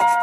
Salam 0.00 0.16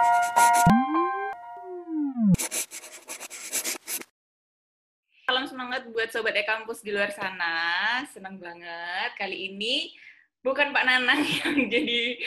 semangat 5.45 5.85
buat 5.93 6.09
Sobat 6.09 6.33
E-Kampus 6.33 6.81
di 6.81 6.89
luar 6.89 7.13
sana. 7.13 8.01
Senang 8.09 8.41
banget. 8.41 9.13
Kali 9.21 9.53
ini 9.53 9.93
bukan 10.41 10.73
Pak 10.73 10.81
Nanang 10.81 11.21
yang 11.45 11.69
jadi 11.69 12.17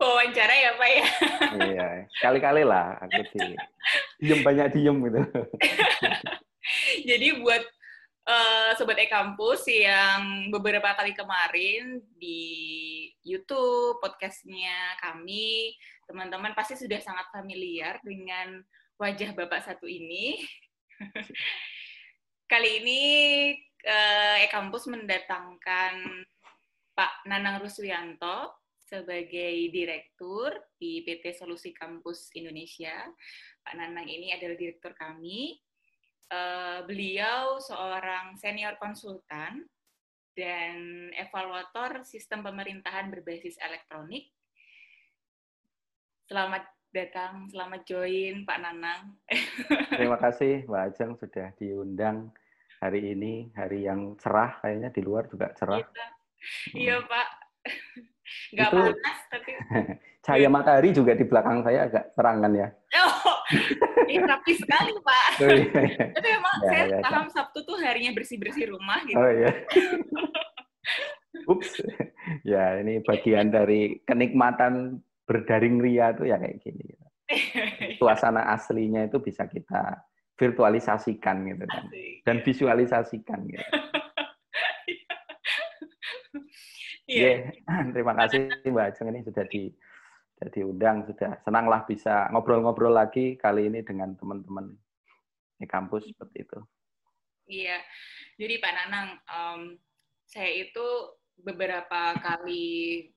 wawancara 0.00 0.54
ya 0.56 0.80
Pak 0.80 0.88
ya. 0.88 1.04
Iya, 1.60 2.08
kali-kali 2.24 2.64
lah 2.64 2.96
aku 3.04 3.20
di 3.36 3.52
diem 4.24 4.40
banyak 4.40 4.72
diem 4.72 4.96
gitu. 5.04 5.20
jadi 7.12 7.44
buat 7.44 7.68
uh, 8.24 8.70
Sobat 8.76 8.98
E-Kampus 9.00 9.68
yang 9.68 10.48
beberapa 10.48 10.92
kali 10.96 11.12
kemarin 11.12 12.00
di 12.16 12.40
YouTube, 13.24 14.00
podcastnya 14.04 14.96
kami, 15.00 15.76
teman-teman 16.04 16.52
pasti 16.52 16.76
sudah 16.76 17.00
sangat 17.00 17.28
familiar 17.32 18.00
dengan 18.04 18.60
wajah 19.00 19.32
Bapak 19.32 19.64
satu 19.64 19.88
ini. 19.88 20.44
Kali 22.52 22.70
ini 22.84 23.02
uh, 23.88 24.36
E-Kampus 24.44 24.92
mendatangkan 24.92 25.94
Pak 26.92 27.24
Nanang 27.24 27.64
Ruswianto 27.64 28.52
sebagai 28.84 29.72
direktur 29.72 30.52
di 30.76 31.00
PT 31.00 31.32
Solusi 31.40 31.72
Kampus 31.72 32.28
Indonesia. 32.36 33.08
Pak 33.64 33.74
Nanang 33.80 34.04
ini 34.04 34.36
adalah 34.36 34.54
direktur 34.54 34.92
kami. 34.92 35.63
Uh, 36.34 36.82
beliau 36.90 37.62
seorang 37.62 38.34
senior 38.34 38.74
konsultan 38.82 39.70
dan 40.34 41.06
evaluator 41.14 42.02
sistem 42.02 42.42
pemerintahan 42.42 43.06
berbasis 43.06 43.54
elektronik. 43.62 44.34
Selamat 46.26 46.66
datang, 46.90 47.46
selamat 47.54 47.86
join 47.86 48.42
Pak 48.42 48.58
Nanang. 48.58 49.14
Terima 49.94 50.18
kasih 50.18 50.66
Mbak 50.66 50.82
Ajeng 50.90 51.12
sudah 51.14 51.54
diundang 51.54 52.34
hari 52.82 53.14
ini, 53.14 53.54
hari 53.54 53.86
yang 53.86 54.18
cerah 54.18 54.58
kayaknya 54.58 54.90
di 54.90 55.02
luar 55.06 55.30
juga 55.30 55.54
cerah. 55.54 55.86
Iya, 55.86 56.06
iya 56.74 56.96
Pak. 56.98 57.28
Nggak 58.58 58.68
itu, 58.74 58.80
panas, 58.82 59.18
tapi... 59.30 59.52
cahaya 60.24 60.48
matahari 60.48 60.90
juga 60.96 61.12
di 61.12 61.28
belakang 61.28 61.60
saya 61.60 61.84
agak 61.84 62.16
terangan 62.16 62.52
ya. 62.56 62.68
Oh, 62.96 63.36
ini 64.08 64.24
rapi 64.24 64.52
sekali 64.56 64.96
Pak. 64.96 65.28
Oh, 65.44 65.52
iya. 65.52 66.06
tapi 66.16 66.28
emang 66.32 66.56
ya, 66.64 66.68
saya 66.72 66.84
ya, 66.88 66.98
paham 67.04 67.26
ya. 67.28 67.32
Sabtu 67.36 67.58
tuh 67.68 67.76
harinya 67.84 68.10
bersih-bersih 68.16 68.72
rumah 68.72 69.04
gitu. 69.04 69.20
Oh 69.20 69.28
iya. 69.28 69.52
Ups. 71.44 71.70
Ya, 72.40 72.80
ini 72.80 73.04
bagian 73.04 73.52
dari 73.52 74.00
kenikmatan 74.08 75.04
berdaring 75.28 75.76
ria 75.84 76.16
tuh 76.16 76.24
ya 76.24 76.40
kayak 76.40 76.56
gini. 76.64 76.96
Suasana 78.00 78.48
aslinya 78.48 79.04
itu 79.04 79.20
bisa 79.20 79.44
kita 79.44 80.08
virtualisasikan 80.40 81.44
gitu 81.52 81.64
kan. 81.68 81.84
Dan 82.24 82.36
iya. 82.40 82.44
visualisasikan 82.48 83.40
gitu. 83.44 83.68
Iya. 87.04 87.52
Yeah. 87.52 87.92
Terima 87.92 88.16
kasih 88.16 88.64
Mbak 88.64 88.96
Ajeng 88.96 89.12
ini 89.12 89.20
sudah 89.28 89.44
di 89.52 89.68
sudah 90.34 90.48
diundang, 90.50 91.06
sudah 91.06 91.38
senanglah 91.46 91.86
bisa 91.86 92.26
ngobrol-ngobrol 92.34 92.90
lagi 92.90 93.38
kali 93.38 93.70
ini 93.70 93.86
dengan 93.86 94.18
teman-teman 94.18 94.74
di 95.56 95.66
kampus 95.70 96.10
seperti 96.10 96.42
itu. 96.42 96.58
Iya, 97.44 97.78
jadi 98.40 98.58
Pak 98.58 98.72
Nanang, 98.74 99.08
um, 99.30 99.60
saya 100.26 100.50
itu 100.50 100.86
beberapa 101.38 102.18
kali 102.18 103.08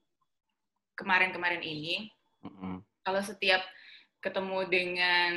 kemarin-kemarin 0.94 1.64
ini, 1.64 2.12
mm-hmm. 2.46 2.84
kalau 3.02 3.22
setiap 3.24 3.64
ketemu 4.22 4.68
dengan 4.70 5.34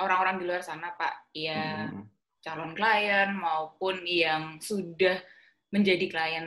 orang-orang 0.00 0.40
di 0.40 0.44
luar 0.48 0.62
sana, 0.64 0.94
Pak, 0.96 1.34
ya 1.36 1.90
mm-hmm. 1.90 2.04
calon 2.40 2.72
klien 2.72 3.28
maupun 3.36 4.00
yang 4.06 4.56
sudah 4.62 5.20
menjadi 5.72 6.04
klien 6.12 6.46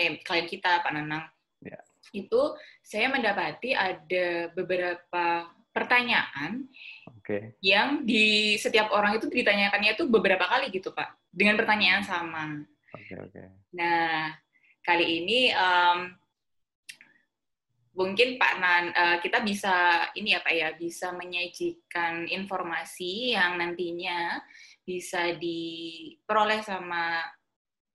eh, 0.00 0.18
klien 0.24 0.48
kita 0.48 0.80
Pak 0.80 0.92
Nanang 0.96 1.28
yeah. 1.60 1.84
Itu 2.10 2.58
saya 2.82 3.06
mendapati 3.06 3.70
ada 3.78 4.50
beberapa 4.50 5.46
pertanyaan 5.72 6.68
okay. 7.08 7.56
yang 7.64 8.04
di 8.04 8.58
setiap 8.60 8.92
orang 8.92 9.16
itu 9.16 9.30
ditanyakannya 9.30 9.96
itu 9.96 10.04
beberapa 10.10 10.44
kali 10.44 10.68
gitu 10.68 10.90
Pak 10.92 11.32
dengan 11.32 11.56
pertanyaan 11.56 12.04
sama. 12.04 12.60
Okay, 12.92 13.16
okay. 13.16 13.46
Nah 13.72 14.34
kali 14.82 15.24
ini 15.24 15.40
um, 15.54 16.12
mungkin 17.96 18.36
Pak 18.36 18.54
Nan 18.60 18.84
uh, 18.92 19.16
kita 19.24 19.40
bisa 19.40 20.08
ini 20.12 20.36
ya 20.36 20.40
Pak 20.44 20.54
ya 20.54 20.68
bisa 20.76 21.12
menyajikan 21.16 22.28
informasi 22.28 23.32
yang 23.32 23.56
nantinya 23.56 24.40
bisa 24.82 25.32
diperoleh 25.38 26.60
sama 26.60 27.22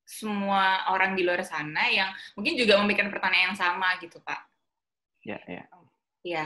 semua 0.07 0.87
orang 0.95 1.19
di 1.19 1.27
luar 1.27 1.43
sana 1.43 1.91
yang 1.91 2.07
mungkin 2.39 2.55
juga 2.55 2.79
memikirkan 2.79 3.11
pertanyaan 3.11 3.51
yang 3.51 3.59
sama 3.59 3.99
gitu 3.99 4.23
Pak. 4.23 4.39
Ya, 5.27 5.37
ya. 5.43 5.67
Ya. 6.23 6.45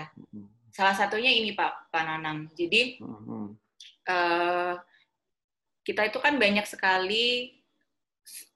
Salah 0.73 0.97
satunya 0.97 1.29
ini 1.29 1.53
Pak, 1.53 1.93
Pak 1.93 2.03
Nanang. 2.03 2.49
Jadi 2.57 2.97
mm-hmm. 2.97 3.45
uh, 4.09 4.73
kita 5.85 6.09
itu 6.09 6.17
kan 6.17 6.41
banyak 6.41 6.65
sekali 6.65 7.53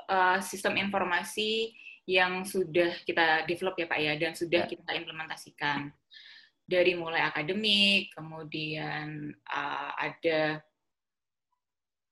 uh, 0.10 0.42
sistem 0.42 0.82
informasi 0.82 1.70
yang 2.10 2.42
sudah 2.46 2.98
kita 3.06 3.46
develop 3.46 3.78
ya 3.78 3.86
Pak 3.86 4.00
ya 4.02 4.14
dan 4.18 4.34
sudah 4.34 4.66
ya. 4.66 4.70
kita 4.70 4.92
implementasikan 4.98 5.94
dari 6.66 6.98
mulai 6.98 7.22
akademik, 7.22 8.10
kemudian 8.18 9.30
uh, 9.54 9.92
ada 10.02 10.66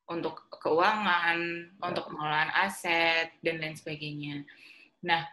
untuk 0.10 0.52
keuangan, 0.52 1.40
ya. 1.40 1.84
untuk 1.88 2.12
pengelolaan 2.12 2.52
aset, 2.52 3.40
dan 3.40 3.60
lain 3.64 3.76
sebagainya. 3.76 4.44
Nah, 5.08 5.24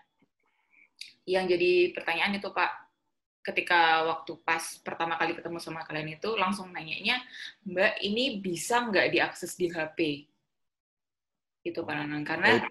yang 1.27 1.51
jadi 1.51 1.91
pertanyaan 1.95 2.39
itu 2.39 2.51
Pak, 2.55 2.71
ketika 3.41 4.05
waktu 4.07 4.37
pas 4.47 4.63
pertama 4.85 5.19
kali 5.19 5.35
ketemu 5.35 5.59
sama 5.59 5.83
kalian 5.83 6.15
itu, 6.15 6.39
langsung 6.39 6.71
nanyanya, 6.71 7.19
Mbak, 7.67 7.93
ini 8.05 8.39
bisa 8.39 8.87
nggak 8.87 9.11
diakses 9.11 9.59
di 9.59 9.67
HP? 9.71 10.29
Itu 11.67 11.83
Pak 11.83 11.95
Nanang, 11.95 12.23
karena... 12.23 12.63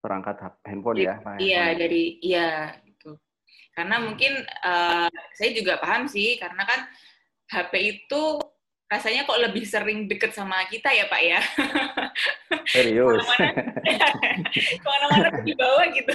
Perangkat 0.00 0.64
handphone 0.64 1.02
ya? 1.02 1.20
Pak 1.20 1.42
iya, 1.42 1.76
dari... 1.76 2.16
Iya, 2.24 2.72
itu. 2.88 3.12
Karena 3.74 4.00
mungkin 4.00 4.32
uh, 4.64 5.10
saya 5.34 5.50
juga 5.52 5.76
paham 5.82 6.06
sih, 6.06 6.38
karena 6.40 6.62
kan 6.64 6.80
HP 7.50 7.72
itu 8.06 8.22
rasanya 8.90 9.22
kok 9.22 9.38
lebih 9.38 9.62
sering 9.62 10.10
deket 10.10 10.34
sama 10.34 10.66
kita 10.66 10.90
ya 10.90 11.06
Pak 11.06 11.22
ya. 11.22 11.40
Serius. 12.66 13.22
Ke 14.82 14.82
mana-mana 14.82 15.30
di 15.46 15.54
bawah 15.54 15.86
gitu. 15.94 16.14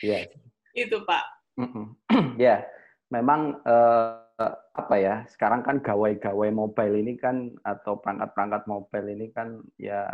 Iya. 0.00 0.32
Itu 0.72 1.04
Pak. 1.04 1.24
Ya, 2.40 2.62
memang 3.10 3.60
uh, 3.66 4.14
apa 4.72 4.94
ya? 4.96 5.26
Sekarang 5.28 5.66
kan 5.66 5.82
gawai-gawai 5.82 6.48
mobile 6.54 7.02
ini 7.02 7.18
kan 7.18 7.52
atau 7.66 7.98
perangkat-perangkat 8.00 8.64
mobile 8.70 9.08
ini 9.12 9.26
kan 9.34 9.60
ya 9.76 10.06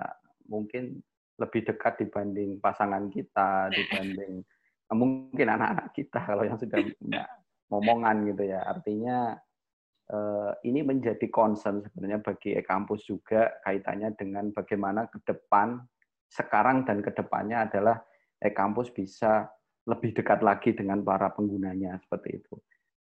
mungkin 0.48 1.04
lebih 1.38 1.68
dekat 1.68 2.00
dibanding 2.00 2.58
pasangan 2.58 3.12
kita, 3.12 3.70
dibanding 3.70 4.42
mungkin 4.94 5.46
anak-anak 5.48 5.90
kita 5.92 6.22
kalau 6.22 6.42
yang 6.46 6.56
sudah 6.56 6.78
punya 6.80 7.24
ngomongan 7.70 8.16
gitu 8.32 8.42
ya. 8.48 8.60
Artinya 8.64 9.36
ini 10.68 10.84
menjadi 10.84 11.32
concern 11.32 11.80
sebenarnya 11.80 12.20
bagi 12.20 12.52
e-kampus 12.52 13.08
juga 13.08 13.56
kaitannya 13.64 14.12
dengan 14.12 14.52
bagaimana 14.52 15.08
ke 15.08 15.16
depan 15.24 15.80
sekarang 16.28 16.84
dan 16.84 17.00
ke 17.00 17.08
depannya 17.16 17.64
adalah 17.64 17.96
e-kampus 18.36 18.92
bisa 18.92 19.48
lebih 19.88 20.12
dekat 20.16 20.44
lagi 20.44 20.76
dengan 20.76 21.00
para 21.00 21.32
penggunanya 21.32 21.96
seperti 22.04 22.40
itu. 22.40 22.54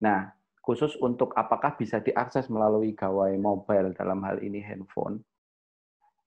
Nah, 0.04 0.32
khusus 0.64 0.96
untuk 1.00 1.36
apakah 1.36 1.76
bisa 1.76 2.00
diakses 2.00 2.48
melalui 2.48 2.96
gawai 2.96 3.36
mobile 3.36 3.92
dalam 3.96 4.24
hal 4.24 4.40
ini 4.40 4.64
handphone. 4.64 5.20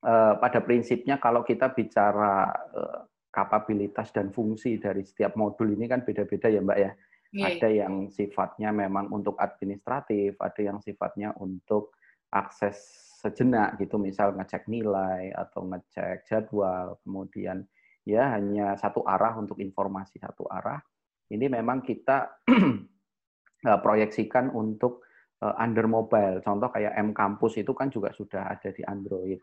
Eh, 0.05 0.35
pada 0.37 0.61
prinsipnya 0.61 1.17
kalau 1.17 1.41
kita 1.41 1.73
bicara 1.73 2.53
eh, 2.73 3.01
kapabilitas 3.33 4.13
dan 4.13 4.33
fungsi 4.33 4.81
dari 4.81 5.05
setiap 5.05 5.37
modul 5.37 5.73
ini 5.73 5.89
kan 5.89 6.05
beda-beda 6.05 6.49
ya 6.49 6.61
Mbak 6.65 6.79
ya 6.81 6.93
Yeah. 7.37 7.61
Ada 7.61 7.69
yang 7.69 8.09
sifatnya 8.09 8.73
memang 8.73 9.13
untuk 9.13 9.37
administratif, 9.37 10.41
ada 10.41 10.61
yang 10.65 10.81
sifatnya 10.81 11.37
untuk 11.37 11.93
akses 12.33 12.81
sejenak 13.21 13.77
gitu, 13.77 14.01
misal 14.01 14.33
ngecek 14.33 14.65
nilai 14.73 15.37
atau 15.37 15.69
ngecek 15.69 16.25
jadwal, 16.25 16.97
kemudian 17.05 17.69
ya 18.09 18.33
hanya 18.33 18.79
satu 18.81 19.05
arah 19.05 19.37
untuk 19.37 19.61
informasi 19.61 20.17
satu 20.17 20.49
arah. 20.49 20.81
Ini 21.29 21.51
memang 21.51 21.85
kita 21.85 22.41
eh, 23.69 23.79
proyeksikan 23.85 24.55
untuk 24.57 25.05
eh, 25.45 25.55
under 25.61 25.85
mobile. 25.91 26.41
Contoh 26.41 26.73
kayak 26.73 26.97
M 26.97 27.13
Campus 27.13 27.61
itu 27.61 27.77
kan 27.77 27.93
juga 27.93 28.17
sudah 28.17 28.49
ada 28.49 28.73
di 28.73 28.81
Android. 28.81 29.37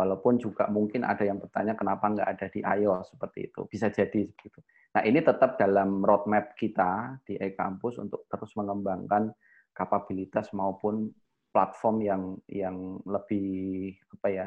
Walaupun 0.00 0.40
juga 0.40 0.64
mungkin 0.72 1.04
ada 1.04 1.20
yang 1.28 1.36
bertanya 1.36 1.76
kenapa 1.76 2.08
nggak 2.08 2.28
ada 2.32 2.46
di 2.48 2.64
iOS 2.64 3.12
seperti 3.12 3.52
itu. 3.52 3.68
Bisa 3.68 3.92
jadi 3.92 4.24
begitu. 4.24 4.64
Nah 4.96 5.04
ini 5.04 5.20
tetap 5.20 5.60
dalam 5.60 6.00
roadmap 6.00 6.56
kita 6.56 7.20
di 7.28 7.36
e-kampus 7.36 8.00
untuk 8.00 8.24
terus 8.32 8.56
mengembangkan 8.56 9.28
kapabilitas 9.76 10.56
maupun 10.56 11.12
platform 11.52 12.00
yang 12.00 12.22
yang 12.48 12.96
lebih 13.04 13.92
apa 14.16 14.28
ya 14.32 14.46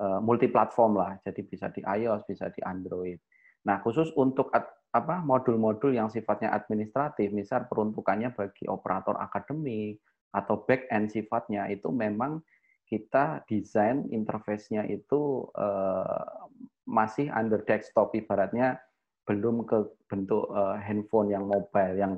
uh, 0.00 0.24
multi 0.24 0.48
platform 0.48 0.96
lah. 0.96 1.20
Jadi 1.20 1.44
bisa 1.44 1.68
di 1.68 1.84
iOS, 1.84 2.24
bisa 2.24 2.48
di 2.48 2.64
Android. 2.64 3.20
Nah, 3.68 3.84
khusus 3.84 4.08
untuk 4.16 4.48
apa 4.96 5.20
modul-modul 5.20 5.92
yang 5.92 6.08
sifatnya 6.08 6.56
administratif, 6.56 7.28
misal 7.34 7.68
peruntukannya 7.68 8.32
bagi 8.32 8.64
operator 8.70 9.20
akademik 9.20 10.00
atau 10.32 10.64
back 10.64 10.88
end 10.88 11.12
sifatnya 11.12 11.68
itu 11.68 11.92
memang 11.92 12.40
kita 12.86 13.42
desain 13.50 14.06
interface-nya 14.14 14.86
itu 14.86 15.46
uh, 15.58 16.46
masih 16.86 17.28
under 17.34 17.62
desktop. 17.66 18.14
Ibaratnya 18.14 18.78
belum 19.26 19.66
ke 19.66 19.90
bentuk 20.06 20.46
uh, 20.54 20.78
handphone 20.78 21.34
yang 21.34 21.50
mobile 21.50 21.94
yang 21.98 22.14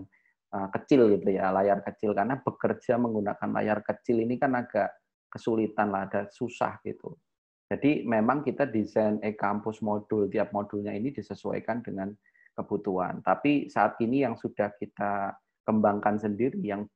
uh, 0.53 0.69
kecil 0.77 1.09
gitu 1.17 1.33
ya 1.33 1.49
layar 1.51 1.81
kecil. 1.81 2.13
Karena 2.13 2.37
bekerja 2.37 3.01
menggunakan 3.01 3.49
layar 3.49 3.81
kecil 3.81 4.21
ini 4.21 4.37
kan 4.37 4.53
agak 4.55 4.93
kesulitan 5.33 5.89
lah 5.89 6.05
ada 6.09 6.29
susah 6.29 6.77
gitu. 6.85 7.17
Jadi 7.69 8.05
memang 8.05 8.45
kita 8.45 8.65
desain 8.65 9.21
e-kampus 9.21 9.85
modul 9.85 10.29
tiap 10.33 10.57
modulnya 10.57 10.97
ini 10.97 11.13
disesuaikan 11.13 11.85
dengan 11.85 12.09
kebutuhan. 12.57 13.21
Tapi 13.21 13.69
saat 13.69 14.01
ini 14.01 14.25
yang 14.25 14.41
sudah 14.41 14.73
kita 14.81 15.37
kembangkan 15.69 16.17
sendiri 16.17 16.57
yang 16.65 16.89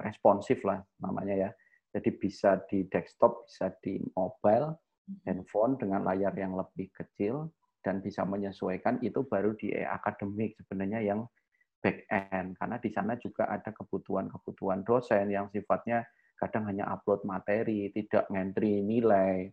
responsif 0.00 0.64
lah 0.64 0.80
namanya 0.96 1.34
ya 1.36 1.50
jadi 1.90 2.10
bisa 2.14 2.62
di 2.70 2.86
desktop 2.86 3.46
bisa 3.46 3.74
di 3.82 3.98
mobile 4.14 4.78
handphone 5.26 5.74
dengan 5.78 6.06
layar 6.06 6.34
yang 6.38 6.54
lebih 6.54 6.90
kecil 6.94 7.50
dan 7.82 7.98
bisa 8.04 8.22
menyesuaikan 8.22 9.00
itu 9.02 9.24
baru 9.26 9.56
di 9.58 9.72
akademik 9.74 10.54
sebenarnya 10.62 11.00
yang 11.02 11.26
back 11.80 12.04
end 12.12 12.54
karena 12.60 12.76
di 12.76 12.90
sana 12.92 13.16
juga 13.16 13.48
ada 13.48 13.72
kebutuhan-kebutuhan 13.72 14.84
dosen 14.84 15.32
yang 15.32 15.48
sifatnya 15.48 16.04
kadang 16.40 16.64
hanya 16.72 16.88
upload 16.88 17.20
materi, 17.28 17.92
tidak 17.92 18.24
ngentri 18.32 18.80
nilai 18.80 19.52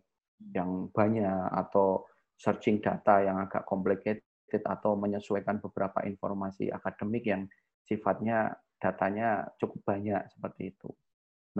yang 0.56 0.88
banyak 0.88 1.44
atau 1.52 2.08
searching 2.40 2.80
data 2.80 3.20
yang 3.20 3.36
agak 3.44 3.68
complicated 3.68 4.62
atau 4.64 4.96
menyesuaikan 4.96 5.60
beberapa 5.60 6.00
informasi 6.08 6.72
akademik 6.72 7.28
yang 7.28 7.44
sifatnya 7.84 8.56
datanya 8.80 9.44
cukup 9.60 9.84
banyak 9.84 10.22
seperti 10.32 10.72
itu. 10.72 10.88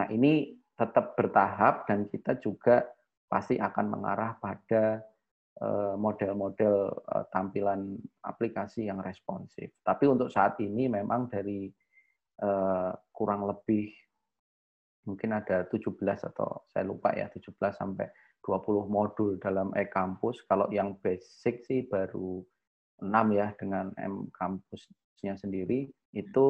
Nah, 0.00 0.08
ini 0.08 0.56
tetap 0.78 1.18
bertahap 1.18 1.90
dan 1.90 2.06
kita 2.06 2.38
juga 2.38 2.86
pasti 3.26 3.58
akan 3.58 3.86
mengarah 3.90 4.38
pada 4.38 5.02
eh, 5.58 5.94
model-model 5.98 6.74
eh, 6.94 7.24
tampilan 7.34 7.98
aplikasi 8.22 8.86
yang 8.86 9.02
responsif. 9.02 9.74
Tapi 9.82 10.06
untuk 10.06 10.30
saat 10.30 10.56
ini 10.62 10.86
memang 10.86 11.26
dari 11.26 11.66
eh, 12.38 12.92
kurang 13.10 13.50
lebih 13.50 13.90
mungkin 15.04 15.34
ada 15.34 15.66
17 15.66 15.98
atau 16.04 16.68
saya 16.68 16.84
lupa 16.84 17.10
ya 17.16 17.26
17 17.32 17.56
sampai 17.74 18.06
20 18.44 18.86
modul 18.86 19.40
dalam 19.42 19.74
e-kampus. 19.74 20.46
Kalau 20.46 20.70
yang 20.70 20.94
basic 21.02 21.66
sih 21.66 21.84
baru 21.90 22.40
6 23.02 23.10
ya 23.34 23.50
dengan 23.58 23.90
M 23.98 24.30
kampusnya 24.30 25.34
sendiri 25.34 25.90
itu 26.12 26.46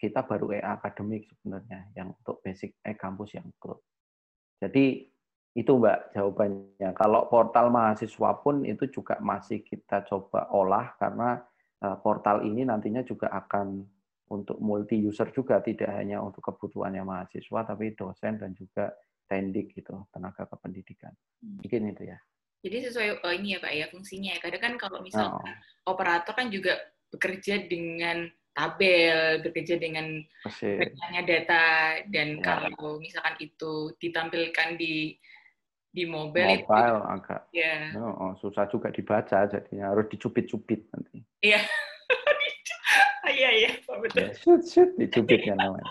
kita 0.00 0.24
baru 0.24 0.56
e 0.56 0.58
akademik 0.64 1.28
sebenarnya 1.28 1.92
yang 1.92 2.16
untuk 2.16 2.40
basic 2.40 2.80
e-kampus 2.80 3.36
yang 3.36 3.44
cloud. 3.60 3.84
Jadi 4.56 5.04
itu 5.56 5.72
Mbak 5.76 6.14
jawabannya. 6.14 6.90
Kalau 6.94 7.26
portal 7.26 7.74
mahasiswa 7.74 8.30
pun 8.38 8.62
itu 8.62 8.86
juga 8.88 9.18
masih 9.18 9.66
kita 9.66 10.06
coba 10.06 10.46
olah 10.54 10.94
karena 10.96 11.42
eh, 11.82 11.96
portal 12.00 12.46
ini 12.46 12.62
nantinya 12.62 13.02
juga 13.02 13.28
akan 13.34 13.82
untuk 14.30 14.62
multi 14.62 14.94
user 15.02 15.34
juga 15.34 15.58
tidak 15.58 15.90
hanya 15.90 16.22
untuk 16.22 16.46
kebutuhannya 16.46 17.02
mahasiswa 17.02 17.66
tapi 17.66 17.98
dosen 17.98 18.38
dan 18.38 18.54
juga 18.54 18.94
tendik 19.26 19.74
gitu 19.74 20.06
tenaga 20.14 20.46
kependidikan. 20.46 21.10
Hmm. 21.42 21.58
Mungkin 21.58 21.90
itu 21.90 22.02
ya. 22.14 22.18
Jadi 22.60 22.76
sesuai 22.86 23.08
oh 23.24 23.32
ini 23.34 23.56
ya 23.56 23.58
Pak 23.58 23.72
ya 23.74 23.86
fungsinya 23.90 24.30
ya. 24.36 24.38
Kadang 24.38 24.62
kan 24.62 24.74
kalau 24.78 24.98
misalnya 25.02 25.34
oh. 25.34 25.90
operator 25.90 26.30
kan 26.36 26.46
juga 26.52 26.78
bekerja 27.10 27.66
dengan 27.66 28.30
tabel, 28.54 29.40
bekerja 29.46 29.78
dengan 29.78 30.20
banyaknya 30.58 31.22
data 31.26 31.64
dan 32.10 32.38
ya. 32.38 32.42
kalau 32.42 32.98
misalkan 32.98 33.36
itu 33.38 33.94
ditampilkan 34.02 34.78
di 34.78 35.14
di 35.90 36.06
mobile, 36.06 36.62
mobile 36.62 37.02
itu 37.02 37.10
agak 37.10 37.40
ya. 37.50 37.90
oh, 37.98 38.14
oh, 38.14 38.32
susah 38.38 38.70
juga 38.70 38.94
dibaca 38.94 39.50
jadinya 39.50 39.90
harus 39.90 40.06
dicubit-cubit 40.06 40.86
nanti. 40.94 41.18
Iya. 41.42 41.60
Iya 43.30 43.50
iya 43.54 43.70
betul. 43.86 44.26
Ya, 44.26 44.34
shoot 44.34 44.62
shoot 44.66 44.90
dicubit 44.98 45.46
ya 45.46 45.54
namanya. 45.54 45.86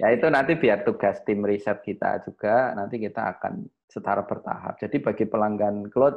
ya 0.00 0.08
itu 0.16 0.26
nanti 0.32 0.56
biar 0.56 0.80
tugas 0.86 1.20
tim 1.28 1.44
riset 1.44 1.84
kita 1.84 2.24
juga 2.24 2.72
nanti 2.72 2.96
kita 2.96 3.36
akan 3.36 3.68
setara 3.84 4.24
bertahap. 4.24 4.80
Jadi 4.80 5.04
bagi 5.04 5.28
pelanggan 5.28 5.92
cloud 5.92 6.16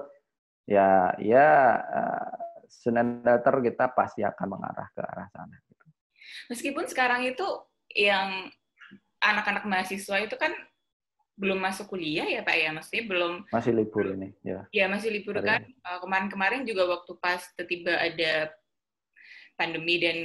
ya 0.63 1.11
ya 1.19 1.47
uh, 1.81 2.50
Senin 2.71 3.19
Dater 3.19 3.59
kita 3.59 3.91
pasti 3.91 4.23
akan 4.23 4.47
mengarah 4.47 4.87
ke 4.95 5.03
arah 5.03 5.27
sana. 5.35 5.59
Gitu. 5.67 5.85
Meskipun 6.47 6.87
sekarang 6.87 7.27
itu 7.27 7.43
yang 7.91 8.47
anak-anak 9.19 9.67
mahasiswa 9.67 10.23
itu 10.23 10.39
kan 10.39 10.55
belum 11.35 11.59
masuk 11.59 11.91
kuliah 11.91 12.27
ya 12.27 12.41
Pak 12.45 12.55
ya, 12.55 12.69
maksudnya 12.71 13.03
belum 13.11 13.33
masih 13.51 13.73
libur 13.75 14.05
ini 14.15 14.31
ya. 14.45 14.63
Ya 14.71 14.85
masih 14.87 15.11
libur 15.11 15.35
Hari 15.41 15.47
kan. 15.47 15.61
Eh, 15.67 15.99
kemarin-kemarin 15.99 16.63
juga 16.63 16.87
waktu 16.87 17.11
pas 17.19 17.43
tiba 17.67 17.97
ada 17.97 18.53
pandemi 19.59 20.01
dan 20.01 20.17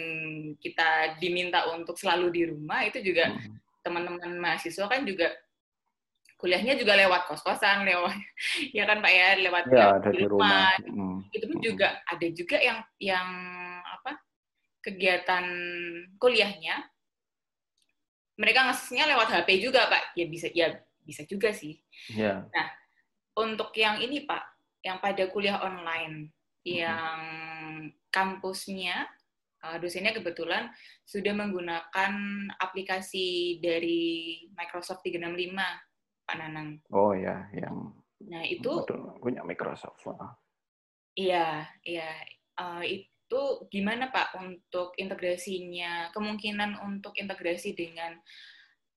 kita 0.63 1.19
diminta 1.21 1.67
untuk 1.75 1.99
selalu 1.99 2.27
di 2.33 2.43
rumah 2.49 2.87
itu 2.87 3.03
juga 3.03 3.33
hmm. 3.33 3.83
teman-teman 3.85 4.33
mahasiswa 4.39 4.87
kan 4.89 5.05
juga 5.05 5.35
kuliahnya 6.37 6.77
juga 6.77 6.97
lewat 6.97 7.29
kos-kosan, 7.29 7.89
lewat 7.89 8.13
ya 8.77 8.85
kan 8.85 9.01
Pak 9.01 9.13
ya, 9.13 9.29
lewat 9.41 9.65
ya, 9.73 9.97
ada 9.97 10.11
di 10.13 10.25
rumah. 10.29 10.73
rumah. 10.85 10.93
Hmm. 10.93 11.19
Itu 11.33 11.45
pun 11.49 11.59
juga 11.65 11.89
ada 12.05 12.27
juga 12.33 12.57
yang 12.61 12.79
yang 13.01 13.29
apa? 13.85 14.21
kegiatan 14.87 15.43
kuliahnya 16.23 16.79
mereka 18.39 18.71
ngasihnya 18.71 19.11
lewat 19.11 19.35
HP 19.35 19.59
juga 19.59 19.91
Pak. 19.91 20.15
Ya 20.15 20.27
bisa 20.31 20.47
ya 20.55 20.79
bisa 21.03 21.27
juga 21.27 21.51
sih. 21.51 21.81
Ya. 22.13 22.47
Nah, 22.53 22.69
untuk 23.35 23.75
yang 23.75 23.99
ini 23.99 24.23
Pak, 24.29 24.45
yang 24.85 25.03
pada 25.03 25.27
kuliah 25.33 25.59
online 25.59 26.31
yang 26.67 27.23
kampusnya 28.11 29.07
uh, 29.63 29.79
dosennya 29.79 30.11
kebetulan 30.15 30.71
sudah 31.07 31.31
menggunakan 31.31 32.13
aplikasi 32.59 33.59
dari 33.63 34.43
Microsoft 34.55 35.07
365 35.07 35.86
Pak 36.27 36.37
Nanang. 36.37 36.83
Oh 36.91 37.15
ya, 37.15 37.47
yang 37.55 37.95
Nah, 38.25 38.43
itu 38.49 38.83
punya 39.21 39.45
Microsoft. 39.45 40.01
Iya, 41.17 41.69
iya. 41.85 42.11
Uh, 42.57 42.81
itu 42.81 43.43
gimana 43.69 44.09
Pak 44.09 44.37
untuk 44.41 44.97
integrasinya? 44.97 46.09
Kemungkinan 46.17 46.81
untuk 46.81 47.13
integrasi 47.21 47.77
dengan 47.77 48.17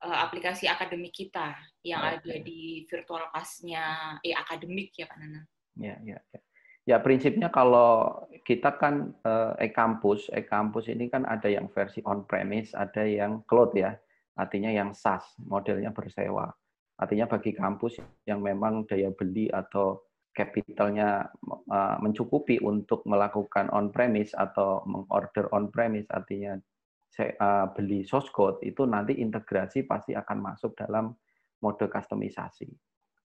uh, 0.07 0.17
aplikasi 0.23 0.71
akademik 0.71 1.11
kita 1.11 1.55
yang 1.83 1.99
okay. 2.03 2.15
ada 2.19 2.35
di 2.43 2.87
virtual 2.87 3.27
class-nya 3.31 4.15
e 4.23 4.31
akademik 4.31 4.95
ya 4.95 5.07
Pak 5.07 5.17
Nanang. 5.19 5.45
Ya, 5.75 5.95
ya, 6.03 6.19
ya. 6.31 6.41
Ya 6.87 6.97
prinsipnya 6.97 7.53
kalau 7.53 8.17
kita 8.49 8.73
kan 8.81 9.13
e-kampus, 9.61 10.25
e-kampus 10.33 10.89
ini 10.89 11.05
kan 11.05 11.21
ada 11.21 11.45
yang 11.45 11.69
versi 11.69 12.01
on-premise, 12.01 12.73
ada 12.73 13.05
yang 13.05 13.45
cloud 13.45 13.77
ya, 13.77 13.93
artinya 14.33 14.73
yang 14.73 14.89
SaaS, 14.89 15.37
modelnya 15.37 15.93
bersewa. 15.93 16.49
Artinya 16.99 17.31
bagi 17.31 17.55
kampus 17.55 18.03
yang 18.27 18.43
memang 18.43 18.83
daya 18.83 19.09
beli 19.15 19.47
atau 19.47 20.03
capitalnya 20.35 21.27
uh, 21.71 21.95
mencukupi 21.99 22.59
untuk 22.59 23.03
melakukan 23.07 23.71
on-premise 23.71 24.35
atau 24.35 24.83
mengorder 24.85 25.47
on-premise, 25.55 26.07
artinya 26.11 26.59
uh, 27.19 27.65
beli 27.71 28.03
source 28.03 28.29
code, 28.31 28.59
itu 28.63 28.83
nanti 28.83 29.17
integrasi 29.19 29.87
pasti 29.87 30.15
akan 30.15 30.37
masuk 30.39 30.75
dalam 30.75 31.11
mode 31.63 31.87
customisasi. 31.87 32.67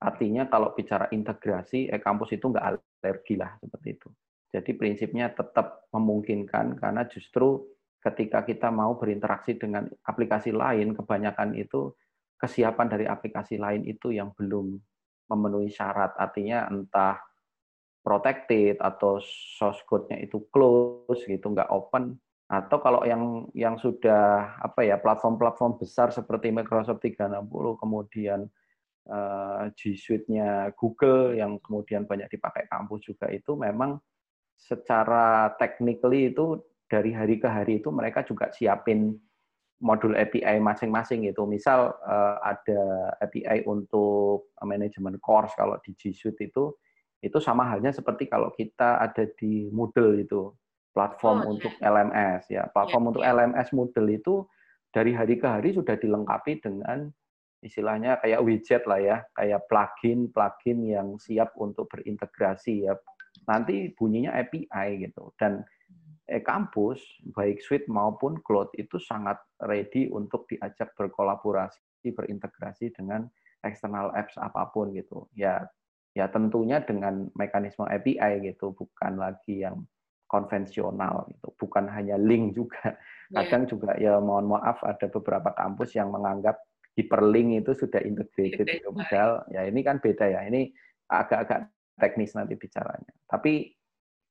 Artinya 0.03 0.51
kalau 0.51 0.75
bicara 0.75 1.07
integrasi, 1.15 1.89
e-kampus 1.89 2.35
itu 2.35 2.51
nggak 2.51 2.67
alergi 2.67 3.35
lah 3.39 3.55
seperti 3.63 3.89
itu. 3.95 4.09
Jadi 4.55 4.71
prinsipnya 4.79 5.35
tetap 5.35 5.91
memungkinkan 5.91 6.79
karena 6.79 7.07
justru 7.11 7.63
ketika 8.05 8.45
kita 8.45 8.69
mau 8.69 8.95
berinteraksi 9.01 9.57
dengan 9.57 9.89
aplikasi 10.05 10.53
lain, 10.53 10.93
kebanyakan 10.93 11.57
itu 11.57 11.91
kesiapan 12.39 12.87
dari 12.91 13.05
aplikasi 13.09 13.57
lain 13.57 13.87
itu 13.87 14.13
yang 14.13 14.35
belum 14.35 14.77
memenuhi 15.31 15.73
syarat. 15.73 16.15
Artinya 16.19 16.69
entah 16.69 17.19
protected 18.05 18.77
atau 18.79 19.17
source 19.57 19.81
code-nya 19.89 20.21
itu 20.21 20.45
close 20.53 21.25
gitu, 21.25 21.51
nggak 21.51 21.73
open. 21.73 22.21
Atau 22.45 22.77
kalau 22.85 23.01
yang 23.09 23.49
yang 23.57 23.81
sudah 23.81 24.55
apa 24.61 24.85
ya 24.85 25.01
platform-platform 25.01 25.81
besar 25.81 26.13
seperti 26.13 26.53
Microsoft 26.53 27.01
360, 27.01 27.49
kemudian 27.81 28.45
uh, 29.09 29.73
G 29.73 29.97
Suite-nya 29.97 30.73
Google 30.77 31.37
yang 31.37 31.57
kemudian 31.61 32.05
banyak 32.05 32.29
dipakai 32.29 32.69
kampus 32.69 33.09
juga 33.09 33.33
itu 33.33 33.57
memang 33.57 33.97
secara 34.55 35.53
technically 35.57 36.33
itu 36.33 36.61
dari 36.85 37.11
hari 37.17 37.41
ke 37.41 37.49
hari 37.49 37.83
itu 37.83 37.89
mereka 37.91 38.23
juga 38.23 38.53
siapin 38.53 39.17
modul 39.85 40.17
API 40.17 40.57
masing-masing 40.65 41.29
itu. 41.29 41.45
Misal 41.45 41.93
uh, 41.93 42.37
ada 42.41 43.13
API 43.21 43.69
untuk 43.69 44.49
manajemen 44.65 45.21
course 45.21 45.53
kalau 45.53 45.77
di 45.85 45.93
G 45.93 46.17
Suite 46.17 46.49
itu 46.49 46.73
itu 47.21 47.39
sama 47.41 47.69
halnya 47.69 47.93
seperti 47.93 48.29
kalau 48.29 48.53
kita 48.53 49.01
ada 49.01 49.25
di 49.37 49.69
Moodle 49.73 50.25
itu 50.25 50.53
platform 50.97 51.45
oh, 51.45 51.57
untuk 51.57 51.73
okay. 51.77 51.85
LMS 51.85 52.43
ya. 52.49 52.65
Platform 52.73 53.05
yeah, 53.05 53.11
untuk 53.13 53.23
yeah. 53.25 53.33
LMS 53.37 53.69
Moodle 53.77 54.09
itu 54.09 54.35
dari 54.89 55.13
hari 55.13 55.37
ke 55.37 55.49
hari 55.49 55.77
sudah 55.77 56.01
dilengkapi 56.01 56.65
dengan 56.65 57.09
istilahnya 57.65 58.21
kayak 58.21 58.45
widget 58.45 58.85
lah 58.85 59.01
ya, 59.01 59.17
kayak 59.37 59.65
plugin 59.69 60.29
plugin 60.33 60.85
yang 60.85 61.09
siap 61.21 61.53
untuk 61.61 61.89
berintegrasi 61.93 62.89
ya. 62.89 62.97
Nanti 63.49 63.93
bunyinya 63.93 64.33
API 64.37 65.09
gitu 65.09 65.33
dan 65.37 65.65
e-kampus 66.25 67.01
baik 67.37 67.61
Suite 67.61 67.89
maupun 67.89 68.41
Cloud 68.41 68.73
itu 68.81 68.97
sangat 68.97 69.37
ready 69.61 70.09
untuk 70.09 70.49
diajak 70.49 70.97
berkolaborasi 70.97 72.13
berintegrasi 72.13 72.93
dengan 72.93 73.29
eksternal 73.65 74.13
apps 74.13 74.37
apa 74.41 74.69
pun 74.73 74.93
gitu. 74.93 75.29
Ya 75.37 75.65
ya 76.15 76.31
tentunya 76.31 76.81
dengan 76.85 77.29
mekanisme 77.35 77.85
API 77.85 78.45
gitu, 78.45 78.73
bukan 78.73 79.19
lagi 79.19 79.67
yang 79.67 79.83
konvensional 80.31 81.29
gitu, 81.29 81.49
bukan 81.61 81.91
hanya 81.91 82.17
link 82.17 82.57
juga. 82.57 82.97
Iya. 83.33 83.45
Kadang 83.45 83.63
yeah. 83.65 83.71
juga 83.71 83.91
ya 84.01 84.13
mohon 84.21 84.47
maaf 84.53 84.81
ada 84.85 85.07
beberapa 85.09 85.53
kampus 85.57 85.97
yang 85.97 86.13
menganggap 86.13 86.61
hyperlink 86.95 87.65
itu 87.67 87.73
sudah 87.75 88.01
integrated 88.05 88.67
gitu. 88.69 88.95
Padahal 88.95 89.45
ya 89.51 89.67
ini 89.67 89.81
kan 89.83 89.99
beda 89.99 90.29
ya. 90.29 90.41
Ini 90.47 90.71
agak-agak 91.11 91.69
teknis 91.99 92.33
nanti 92.35 92.55
bicaranya. 92.55 93.13
Tapi 93.27 93.75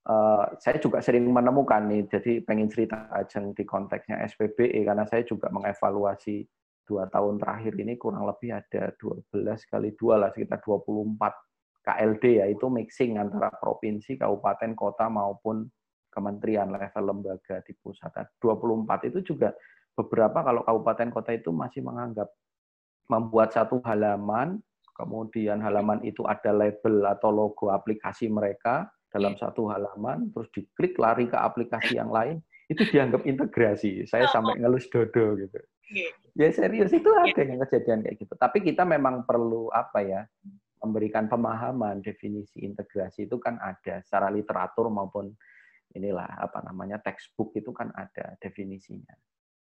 uh, 0.09 0.45
saya 0.59 0.77
juga 0.79 0.99
sering 0.99 1.27
menemukan 1.27 1.83
nih, 1.87 2.07
jadi 2.11 2.31
pengen 2.43 2.67
cerita 2.67 3.07
aja 3.11 3.39
di 3.39 3.63
konteksnya 3.63 4.19
SPBE 4.27 4.83
karena 4.83 5.07
saya 5.07 5.23
juga 5.23 5.47
mengevaluasi 5.51 6.43
dua 6.83 7.07
tahun 7.07 7.39
terakhir 7.39 7.73
ini 7.79 7.95
kurang 7.95 8.27
lebih 8.27 8.59
ada 8.59 8.91
12 8.99 9.31
kali 9.71 9.95
dua 9.95 10.19
lah 10.19 10.29
sekitar 10.35 10.59
24 10.59 11.15
KLD 11.83 12.23
ya 12.43 12.45
itu 12.47 12.67
mixing 12.71 13.19
antara 13.19 13.51
provinsi, 13.51 14.15
kabupaten, 14.15 14.71
kota 14.75 15.11
maupun 15.11 15.67
kementerian 16.07 16.71
level 16.71 17.03
lembaga 17.03 17.59
di 17.65 17.75
pusat. 17.75 18.13
24 18.39 18.87
nah, 18.87 18.99
itu 19.03 19.19
juga 19.19 19.49
beberapa 19.91 20.39
kalau 20.45 20.61
kabupaten 20.63 21.09
kota 21.11 21.31
itu 21.35 21.51
masih 21.51 21.83
menganggap 21.83 22.31
membuat 23.11 23.51
satu 23.51 23.83
halaman, 23.83 24.63
kemudian 24.95 25.59
halaman 25.59 25.99
itu 26.07 26.23
ada 26.23 26.55
label 26.55 27.03
atau 27.03 27.29
logo 27.33 27.67
aplikasi 27.67 28.31
mereka 28.31 28.87
dalam 29.13 29.37
iya. 29.37 29.41
satu 29.45 29.69
halaman, 29.69 30.33
terus 30.33 30.49
diklik 30.49 30.97
lari 30.97 31.29
ke 31.29 31.37
aplikasi 31.37 31.95
yang 32.01 32.09
lain, 32.09 32.41
itu 32.65 32.81
dianggap 32.89 33.23
integrasi. 33.29 34.09
Saya 34.09 34.25
sampai 34.33 34.57
ngelus 34.57 34.89
dodo 34.89 35.37
gitu. 35.37 35.59
Iya. 35.93 36.09
Ya 36.33 36.49
serius 36.49 36.89
itu 36.89 37.13
ada 37.13 37.41
yang 37.45 37.61
kejadian 37.61 38.01
kayak 38.01 38.17
gitu. 38.17 38.33
Tapi 38.33 38.65
kita 38.65 38.81
memang 38.83 39.21
perlu 39.29 39.69
apa 39.69 40.01
ya? 40.01 40.25
memberikan 40.83 41.31
pemahaman 41.31 42.03
definisi 42.03 42.59
integrasi 42.59 43.31
itu 43.31 43.39
kan 43.39 43.55
ada 43.63 44.03
secara 44.03 44.27
literatur 44.27 44.91
maupun 44.91 45.31
inilah 45.95 46.27
apa 46.43 46.59
namanya 46.59 46.99
textbook 46.99 47.55
itu 47.55 47.71
kan 47.71 47.87
ada 47.95 48.35
definisinya. 48.43 49.15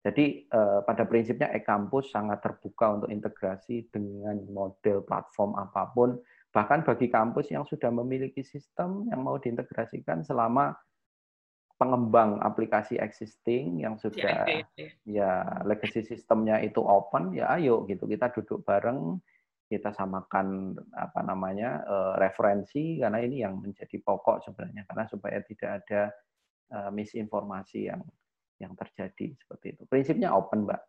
Jadi 0.01 0.49
eh, 0.49 0.79
pada 0.81 1.05
prinsipnya 1.05 1.53
e-kampus 1.53 2.09
sangat 2.09 2.41
terbuka 2.41 2.97
untuk 2.97 3.09
integrasi 3.11 3.91
dengan 3.93 4.39
model 4.49 5.05
platform 5.05 5.53
apa 5.59 5.93
pun, 5.93 6.17
bahkan 6.51 6.83
bagi 6.83 7.07
kampus 7.07 7.51
yang 7.51 7.63
sudah 7.63 7.89
memiliki 7.89 8.43
sistem 8.43 9.07
yang 9.07 9.23
mau 9.23 9.39
diintegrasikan 9.39 10.23
selama 10.27 10.75
pengembang 11.79 12.37
aplikasi 12.45 13.01
existing 13.01 13.81
yang 13.81 13.97
sudah 13.97 14.45
ya, 14.45 14.61
ya 15.01 15.31
legacy 15.65 16.05
sistemnya 16.05 16.61
itu 16.61 16.77
open, 16.77 17.33
ya 17.33 17.49
ayo 17.57 17.89
gitu 17.89 18.05
kita 18.05 18.29
duduk 18.29 18.61
bareng 18.61 19.17
kita 19.71 19.95
samakan 19.95 20.75
apa 20.93 21.23
namanya 21.23 21.81
uh, 21.87 22.13
referensi 22.19 22.99
karena 22.99 23.23
ini 23.23 23.41
yang 23.41 23.57
menjadi 23.57 23.97
pokok 24.03 24.43
sebenarnya 24.43 24.83
karena 24.83 25.07
supaya 25.07 25.39
tidak 25.47 25.69
ada 25.81 26.01
uh, 26.75 26.91
misinformasi 26.91 27.87
yang 27.87 28.03
yang 28.61 28.77
terjadi 28.77 29.33
seperti 29.41 29.73
itu. 29.73 29.83
Prinsipnya 29.89 30.29
open, 30.37 30.69
Mbak. 30.69 30.81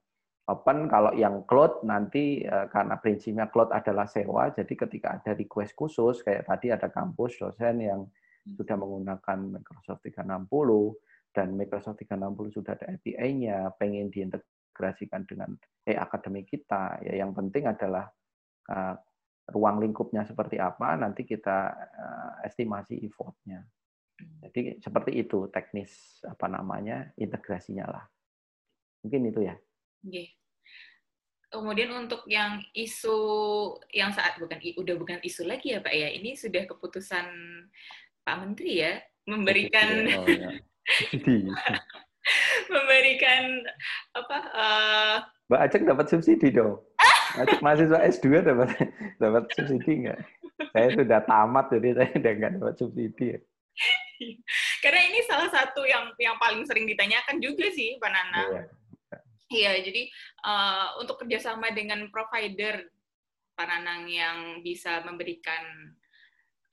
Open 0.50 0.90
kalau 0.90 1.14
yang 1.14 1.46
cloud 1.46 1.87
nanti 1.87 2.42
uh, 2.42 2.66
karena 2.66 2.99
prinsipnya 2.99 3.46
cloud 3.46 3.70
adalah 3.70 4.11
sewa, 4.11 4.50
jadi 4.50 4.75
ketika 4.75 5.22
ada 5.22 5.38
request 5.38 5.78
khusus 5.78 6.18
kayak 6.26 6.50
tadi 6.50 6.75
ada 6.75 6.90
kampus 6.90 7.38
dosen 7.38 7.78
yang 7.78 8.00
hmm. 8.02 8.58
sudah 8.58 8.75
menggunakan 8.75 9.38
Microsoft 9.38 10.02
360 10.02 10.50
dan 11.30 11.54
Microsoft 11.54 12.02
360 12.02 12.58
sudah 12.58 12.75
ada 12.75 12.90
API-nya, 12.90 13.70
pengen 13.78 14.11
diintegrasikan 14.11 15.22
dengan 15.30 15.54
e-akademi 15.87 16.42
kita, 16.42 16.99
ya 17.06 17.22
yang 17.22 17.30
penting 17.32 17.70
adalah 17.70 18.11
uh, 18.66 18.94
ruang 19.54 19.78
lingkupnya 19.78 20.26
seperti 20.26 20.58
apa, 20.58 20.99
nanti 20.99 21.22
kita 21.22 21.58
uh, 21.72 22.32
estimasi 22.42 22.99
effortnya. 22.99 23.62
Jadi 24.42 24.78
seperti 24.78 25.18
itu 25.18 25.50
teknis 25.50 26.22
apa 26.26 26.46
namanya 26.46 27.11
integrasinya 27.14 27.87
lah. 27.87 28.04
Mungkin 29.02 29.30
itu 29.30 29.40
ya. 29.46 29.56
Okay. 30.02 30.35
Kemudian 31.52 31.92
untuk 31.92 32.25
yang 32.26 32.64
isu 32.73 33.18
yang 33.92 34.09
saat 34.11 34.40
bukan 34.40 34.56
udah 34.56 34.94
bukan 34.97 35.18
isu 35.21 35.44
lagi 35.44 35.76
ya 35.76 35.85
Pak 35.85 35.92
ya, 35.92 36.09
ini 36.09 36.32
sudah 36.32 36.64
keputusan 36.64 37.28
Pak 38.25 38.37
Menteri 38.40 38.80
ya 38.80 38.97
memberikan 39.28 39.88
oh, 40.16 40.26
ya. 40.26 40.50
memberikan 42.73 43.42
apa? 44.16 44.38
Uh, 44.56 45.16
Mbak 45.52 45.61
Aceh 45.68 45.82
dapat 45.85 46.06
subsidi 46.09 46.49
dong. 46.50 46.80
mahasiswa 47.64 48.00
S2 48.00 48.26
dapat 48.44 48.68
dapat 49.21 49.44
subsidi 49.52 50.09
nggak? 50.09 50.21
Saya 50.73 50.88
sudah 50.97 51.21
tamat 51.28 51.66
jadi 51.68 51.88
saya 52.00 52.11
udah 52.16 52.32
nggak 52.32 52.52
dapat 52.56 52.75
subsidi. 52.80 53.26
Ya. 53.37 53.40
Karena 54.80 55.00
ini 55.11 55.18
salah 55.26 55.49
satu 55.50 55.82
yang 55.85 56.14
yang 56.16 56.37
paling 56.38 56.62
sering 56.64 56.87
ditanyakan 56.87 57.42
juga 57.42 57.66
sih, 57.75 57.99
Pak 57.99 58.11
Nana. 58.11 58.42
Iya, 58.42 58.62
iya 59.52 59.78
jadi 59.85 60.09
uh, 60.42 60.99
untuk 61.00 61.21
kerjasama 61.21 61.71
dengan 61.76 62.09
provider 62.09 62.88
Pak 63.52 63.66
Nanang 63.68 64.09
yang 64.09 64.38
bisa 64.64 65.04
memberikan 65.04 65.92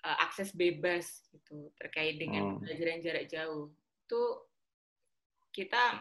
uh, 0.03 0.17
akses 0.23 0.55
bebas 0.55 1.27
gitu 1.31 1.71
terkait 1.75 2.15
dengan 2.15 2.47
hmm. 2.47 2.51
pembelajaran 2.63 3.03
jarak 3.03 3.25
jauh, 3.27 3.67
itu 4.07 4.21
kita 5.51 5.99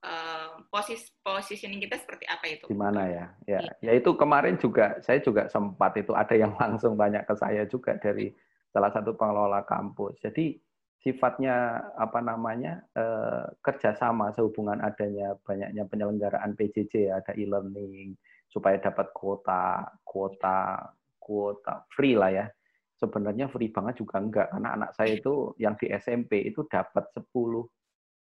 uh, 0.00 0.64
posis 0.72 1.12
positioning 1.20 1.82
kita 1.82 2.00
seperti 2.00 2.24
apa 2.24 2.44
itu? 2.48 2.64
Gimana 2.72 3.02
ya? 3.08 3.26
Ya, 3.44 3.60
ya 3.84 3.92
itu 3.92 4.10
kemarin 4.16 4.56
juga 4.56 4.96
saya 5.04 5.20
juga 5.20 5.48
sempat 5.52 5.92
itu 6.00 6.16
ada 6.16 6.34
yang 6.34 6.56
langsung 6.60 6.96
tanya 6.96 7.20
ke 7.22 7.34
saya 7.36 7.68
juga 7.68 7.96
dari 8.00 8.32
salah 8.72 8.90
satu 8.90 9.14
pengelola 9.14 9.62
kampus. 9.68 10.18
Jadi 10.24 10.56
sifatnya 11.04 11.84
apa 12.00 12.24
namanya 12.24 12.80
eh, 12.96 13.44
kerjasama 13.60 14.32
sehubungan 14.32 14.80
adanya 14.80 15.36
banyaknya 15.44 15.84
penyelenggaraan 15.84 16.56
PJJ 16.56 17.12
ada 17.12 17.32
e-learning 17.36 18.16
supaya 18.48 18.80
dapat 18.80 19.12
kuota 19.12 19.84
kuota 20.00 20.88
kuota 21.20 21.84
free 21.92 22.16
lah 22.16 22.32
ya 22.32 22.46
sebenarnya 22.96 23.52
free 23.52 23.68
banget 23.68 24.00
juga 24.00 24.16
enggak 24.16 24.48
karena 24.48 24.80
anak 24.80 24.90
saya 24.96 25.20
itu 25.20 25.52
yang 25.60 25.76
di 25.76 25.92
SMP 25.92 26.48
itu 26.48 26.64
dapat 26.64 27.04
10 27.12 27.28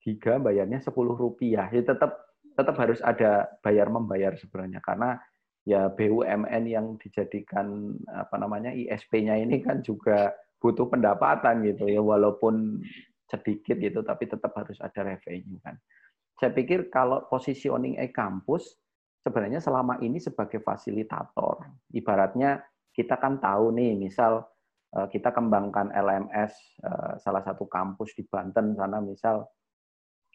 giga 0.03 0.39
bayarnya 0.39 0.79
sepuluh 0.79 1.15
rupiah. 1.15 1.67
Ya 1.71 1.83
tetap 1.83 2.15
tetap 2.55 2.75
harus 2.75 2.99
ada 3.03 3.47
bayar 3.63 3.87
membayar 3.87 4.35
sebenarnya 4.35 4.83
karena 4.83 5.15
ya 5.63 5.91
BUMN 5.91 6.63
yang 6.67 6.99
dijadikan 6.99 7.95
apa 8.11 8.35
namanya 8.35 8.71
ISP-nya 8.75 9.39
ini 9.39 9.63
kan 9.63 9.79
juga 9.83 10.31
butuh 10.59 10.91
pendapatan 10.91 11.63
gitu 11.63 11.87
ya 11.87 12.03
walaupun 12.03 12.83
sedikit 13.29 13.79
gitu 13.79 14.03
tapi 14.03 14.27
tetap 14.27 14.51
harus 14.53 14.77
ada 14.83 15.01
revenue 15.07 15.59
kan. 15.63 15.79
Saya 16.39 16.55
pikir 16.55 16.87
kalau 16.87 17.27
positioning 17.27 17.99
e-kampus 17.99 18.79
sebenarnya 19.23 19.59
selama 19.59 19.99
ini 19.99 20.19
sebagai 20.23 20.63
fasilitator. 20.63 21.67
Ibaratnya 21.91 22.63
kita 22.95 23.19
kan 23.19 23.39
tahu 23.39 23.75
nih 23.75 23.95
misal 23.99 24.47
eh, 24.95 25.07
kita 25.11 25.35
kembangkan 25.35 25.91
LMS 25.91 26.53
eh, 26.83 27.13
salah 27.19 27.43
satu 27.43 27.67
kampus 27.67 28.15
di 28.15 28.23
Banten 28.27 28.75
sana 28.75 28.99
misal 29.03 29.47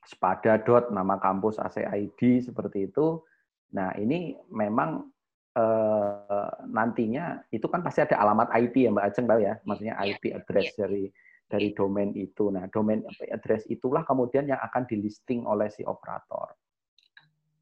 Spada 0.05 0.61
dot 0.61 0.93
nama 0.93 1.17
kampus 1.17 1.57
ACID 1.57 2.45
seperti 2.45 2.93
itu. 2.93 3.25
Nah 3.73 3.97
ini 3.97 4.37
memang 4.53 5.14
eh, 5.55 6.51
nantinya 6.69 7.47
itu 7.51 7.67
kan 7.71 7.81
pasti 7.81 8.03
ada 8.03 8.21
alamat 8.21 8.51
IP 8.55 8.87
ya 8.87 8.91
Mbak 8.91 9.07
Ajeng 9.11 9.27
tahu 9.27 9.41
ya, 9.41 9.55
maksudnya 9.63 9.95
iya, 10.03 10.15
IP 10.15 10.23
address 10.35 10.67
yeah. 10.75 10.79
dari 10.79 11.05
dari 11.47 11.69
iya. 11.71 11.77
domain 11.77 12.11
itu. 12.15 12.45
Nah 12.51 12.65
domain 12.69 13.01
address 13.31 13.65
itulah 13.71 14.03
kemudian 14.03 14.51
yang 14.51 14.61
akan 14.61 14.83
di 14.85 14.97
listing 14.99 15.47
oleh 15.47 15.71
si 15.71 15.87
operator. 15.87 16.55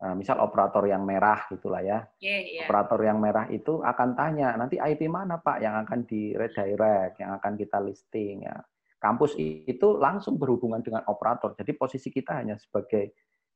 Nah, 0.02 0.18
misal 0.18 0.42
operator 0.42 0.82
yang 0.90 1.06
merah 1.06 1.46
gitulah 1.46 1.78
ya. 1.78 2.02
Yeah, 2.18 2.42
yeah. 2.42 2.66
Operator 2.66 2.98
yang 3.06 3.22
merah 3.22 3.46
itu 3.46 3.86
akan 3.86 4.18
tanya 4.18 4.58
nanti 4.58 4.74
IP 4.74 5.06
mana 5.06 5.38
Pak 5.38 5.62
yang 5.62 5.78
akan 5.86 6.02
di 6.02 6.34
redirect, 6.34 7.22
yang 7.22 7.38
akan 7.38 7.54
kita 7.54 7.78
listing 7.78 8.42
ya 8.42 8.58
kampus 9.02 9.34
itu 9.34 9.98
langsung 9.98 10.38
berhubungan 10.38 10.78
dengan 10.78 11.02
operator. 11.10 11.58
Jadi 11.58 11.74
posisi 11.74 12.14
kita 12.14 12.38
hanya 12.38 12.54
sebagai 12.54 13.10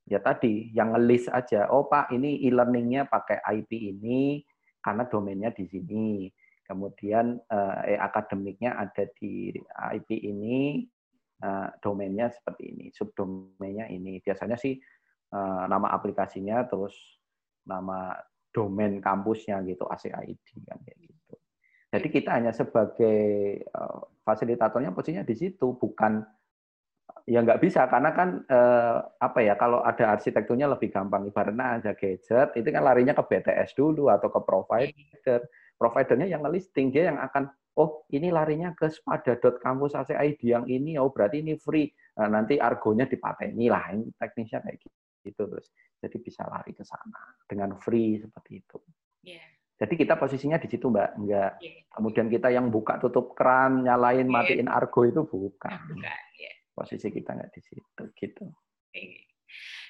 Ya 0.06 0.22
tadi, 0.22 0.70
yang 0.70 0.94
ngelis 0.94 1.26
aja. 1.26 1.66
Oh 1.74 1.90
Pak, 1.90 2.14
ini 2.14 2.38
e-learningnya 2.46 3.10
pakai 3.10 3.42
IP 3.58 3.74
ini 3.74 4.38
karena 4.78 5.02
domainnya 5.10 5.50
di 5.50 5.66
sini. 5.66 6.30
Kemudian 6.62 7.42
eh, 7.42 7.98
akademiknya 7.98 8.78
ada 8.78 9.06
di 9.18 9.50
IP 9.98 10.08
ini, 10.14 10.86
eh, 11.42 11.68
domainnya 11.82 12.30
seperti 12.30 12.70
ini, 12.70 12.86
subdomainnya 12.94 13.90
ini. 13.90 14.22
Biasanya 14.22 14.54
sih 14.54 14.78
eh, 15.34 15.64
nama 15.66 15.90
aplikasinya, 15.90 16.62
terus 16.70 16.94
nama 17.66 18.14
domain 18.54 19.02
kampusnya 19.02 19.58
gitu, 19.66 19.90
ACID 19.90 20.64
kan 20.70 20.78
kayak 20.86 20.98
gitu. 21.02 21.34
Jadi 21.90 22.08
kita 22.14 22.30
hanya 22.30 22.54
sebagai 22.54 23.18
eh, 23.58 23.98
fasilitatornya 24.22 24.94
posisinya 24.94 25.26
di 25.26 25.34
situ, 25.34 25.74
bukan 25.74 26.22
ya 27.26 27.42
nggak 27.42 27.58
bisa 27.58 27.90
karena 27.90 28.14
kan 28.14 28.46
eh, 28.46 28.96
apa 29.02 29.38
ya 29.42 29.58
kalau 29.58 29.82
ada 29.82 30.14
arsitekturnya 30.14 30.70
lebih 30.70 30.94
gampang 30.94 31.26
ibaratnya 31.26 31.82
ada 31.82 31.92
gadget 31.98 32.54
itu 32.54 32.68
kan 32.70 32.82
larinya 32.86 33.18
ke 33.18 33.22
BTS 33.26 33.74
dulu 33.74 34.06
atau 34.06 34.30
ke 34.30 34.40
provider 34.46 35.40
providernya 35.74 36.30
yang 36.30 36.46
ngelisting 36.46 36.94
dia 36.94 37.10
yang 37.10 37.18
akan 37.18 37.50
oh 37.82 38.06
ini 38.14 38.30
larinya 38.30 38.72
ke 38.78 38.86
spada.kampus 38.86 39.98
ACID 39.98 40.40
yang 40.46 40.64
ini 40.70 41.02
oh 41.02 41.10
berarti 41.10 41.42
ini 41.42 41.58
free 41.58 41.90
nah, 42.14 42.30
nanti 42.30 42.62
argonya 42.62 43.10
dipateni 43.10 43.66
lah 43.66 43.90
ini 43.90 44.06
teknisnya 44.14 44.62
kayak 44.62 44.86
gitu 45.26 45.50
terus 45.50 45.74
jadi 45.98 46.16
bisa 46.22 46.46
lari 46.46 46.78
ke 46.78 46.86
sana 46.86 47.34
dengan 47.50 47.74
free 47.82 48.22
seperti 48.22 48.62
itu 48.62 48.78
yeah. 49.26 49.42
jadi 49.82 49.98
kita 49.98 50.14
posisinya 50.14 50.62
di 50.62 50.70
situ 50.70 50.94
mbak 50.94 51.18
enggak 51.18 51.58
yeah. 51.58 51.82
kemudian 51.90 52.30
kita 52.30 52.54
yang 52.54 52.70
buka 52.70 53.02
tutup 53.02 53.34
keran 53.34 53.82
nyalain 53.82 54.30
yeah. 54.30 54.32
matiin 54.32 54.70
argo 54.70 55.02
itu 55.02 55.26
bukan 55.26 55.74
yeah. 55.98 56.55
Posisi 56.76 57.08
kita 57.08 57.32
nggak 57.32 57.52
di 57.56 57.60
situ 57.64 58.04
gitu. 58.12 58.44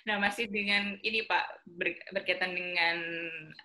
Nah, 0.06 0.22
masih 0.22 0.46
dengan 0.46 0.94
ini 1.02 1.26
Pak 1.26 1.66
berkaitan 2.14 2.54
dengan 2.54 2.96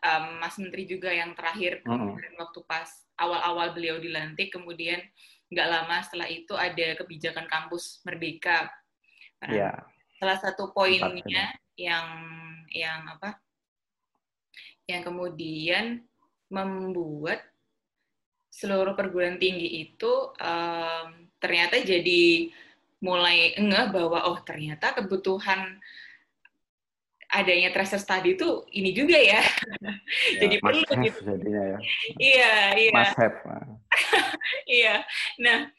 um, 0.01 0.25
Mas 0.41 0.57
Menteri 0.57 0.89
juga 0.89 1.13
yang 1.13 1.37
terakhir 1.37 1.85
kemarin 1.85 2.33
waktu 2.41 2.59
pas 2.65 2.89
awal-awal 3.21 3.77
beliau 3.77 4.01
dilantik, 4.01 4.49
kemudian 4.49 4.97
nggak 5.53 5.69
lama 5.69 6.01
setelah 6.01 6.25
itu 6.25 6.57
ada 6.57 6.97
kebijakan 6.97 7.45
kampus 7.45 8.01
merdeka. 8.01 8.73
Yeah. 9.45 9.85
Salah 10.17 10.41
satu 10.41 10.73
poinnya 10.73 11.53
yang 11.77 12.07
yang 12.73 13.05
apa? 13.05 13.37
Yang 14.89 15.13
kemudian 15.13 15.85
membuat 16.49 17.45
seluruh 18.49 18.97
perguruan 18.97 19.37
tinggi 19.37 19.87
itu 19.87 20.11
um, 20.41 21.07
ternyata 21.37 21.79
jadi 21.85 22.51
mulai 23.01 23.57
enggak 23.57 23.91
bahwa 23.91 24.29
oh 24.29 24.37
ternyata 24.45 24.93
kebutuhan 24.93 25.81
adanya 27.31 27.71
tracer 27.71 27.97
study 27.97 28.35
itu 28.35 28.67
ini 28.75 28.91
juga 28.91 29.15
ya. 29.15 29.41
ya 29.41 30.39
Jadi 30.45 30.55
perlu 30.59 30.83
gitu. 30.83 31.19
Jadinya 31.23 31.63
ya. 31.63 31.77
Iya, 32.19 32.53
iya. 32.75 32.91
Must 32.91 33.17
have. 33.17 33.39
iya. 34.79 34.95
Nah, 35.39 35.71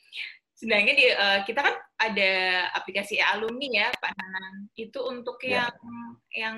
sedangkan 0.57 0.97
di, 0.97 1.07
uh, 1.13 1.39
kita 1.45 1.61
kan 1.61 1.77
ada 2.01 2.33
aplikasi 2.73 3.21
alumni 3.21 3.69
ya, 3.69 3.89
Pak 4.01 4.13
Nanan. 4.17 4.73
Itu 4.73 5.05
untuk 5.05 5.45
ya. 5.45 5.69
yang 5.69 5.77
yang 6.33 6.57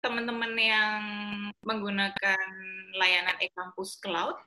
teman-teman 0.00 0.54
yang 0.56 1.02
menggunakan 1.60 2.48
layanan 2.96 3.36
e-kampus 3.42 4.00
cloud 4.00 4.38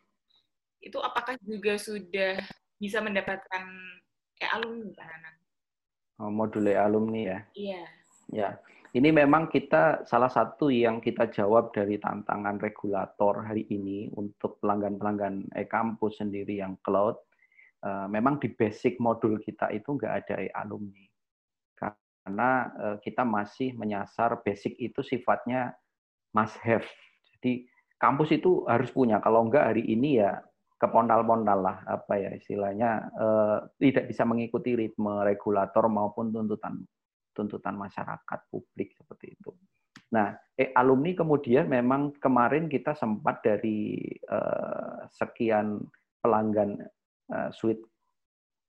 itu 0.82 0.98
apakah 1.00 1.38
juga 1.46 1.78
sudah 1.78 2.42
bisa 2.82 3.00
mendapatkan 3.00 3.64
e-alumni, 4.42 4.90
Pak 4.96 5.06
Nanan? 5.06 5.36
Oh, 6.22 6.32
modul 6.32 6.70
e-alumni 6.70 7.22
ya? 7.26 7.40
Iya. 7.54 7.84
Ya 8.32 8.50
ini 8.94 9.10
memang 9.10 9.50
kita 9.50 10.06
salah 10.06 10.30
satu 10.30 10.70
yang 10.70 11.02
kita 11.02 11.26
jawab 11.34 11.74
dari 11.74 11.98
tantangan 11.98 12.62
regulator 12.62 13.42
hari 13.42 13.66
ini 13.74 14.14
untuk 14.14 14.62
pelanggan-pelanggan 14.62 15.50
e-kampus 15.58 16.22
sendiri 16.22 16.62
yang 16.62 16.78
cloud. 16.86 17.18
Eh, 17.82 18.08
memang 18.14 18.38
di 18.38 18.54
basic 18.54 19.02
modul 19.02 19.42
kita 19.42 19.74
itu 19.74 19.98
nggak 19.98 20.14
ada 20.14 20.36
e-alumni. 20.46 21.10
Karena 21.74 22.70
eh, 22.70 22.98
kita 23.02 23.26
masih 23.26 23.74
menyasar 23.74 24.46
basic 24.46 24.78
itu 24.78 25.02
sifatnya 25.02 25.74
must 26.38 26.62
have. 26.62 26.86
Jadi 27.34 27.66
kampus 27.98 28.30
itu 28.38 28.62
harus 28.70 28.94
punya. 28.94 29.18
Kalau 29.26 29.50
nggak 29.50 29.74
hari 29.74 29.90
ini 29.90 30.22
ya 30.22 30.38
kepondal-pondal 30.84 31.60
lah 31.64 31.78
apa 31.88 32.20
ya 32.20 32.36
istilahnya 32.36 33.08
eh, 33.16 33.58
tidak 33.80 34.12
bisa 34.12 34.28
mengikuti 34.28 34.76
ritme 34.76 35.24
regulator 35.24 35.88
maupun 35.88 36.36
tuntutan 36.36 36.84
tuntutan 37.32 37.80
masyarakat 37.80 38.40
publik 38.52 38.92
seperti 39.00 39.40
itu. 39.40 39.56
Nah, 40.14 40.36
eh, 40.60 40.70
alumni 40.76 41.16
kemudian 41.16 41.66
memang 41.72 42.14
kemarin 42.20 42.68
kita 42.68 42.94
sempat 42.94 43.42
dari 43.42 43.98
eh, 44.12 44.98
sekian 45.10 45.82
pelanggan 46.20 46.84
eh, 47.32 47.50
suite 47.56 47.82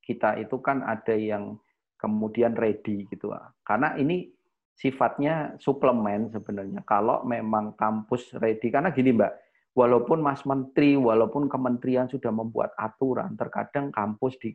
kita 0.00 0.38
itu 0.38 0.56
kan 0.62 0.86
ada 0.86 1.12
yang 1.12 1.58
kemudian 1.98 2.54
ready 2.54 3.08
gitu. 3.10 3.32
Karena 3.64 3.96
ini 3.96 4.28
sifatnya 4.76 5.56
suplemen 5.56 6.28
sebenarnya. 6.28 6.84
Kalau 6.84 7.24
memang 7.24 7.72
kampus 7.78 8.36
ready, 8.36 8.68
karena 8.68 8.92
gini 8.92 9.16
Mbak, 9.16 9.32
walaupun 9.74 10.22
Mas 10.22 10.46
Menteri, 10.46 10.94
walaupun 10.94 11.50
kementerian 11.50 12.06
sudah 12.06 12.30
membuat 12.30 12.72
aturan, 12.78 13.34
terkadang 13.34 13.90
kampus 13.90 14.38
di 14.38 14.54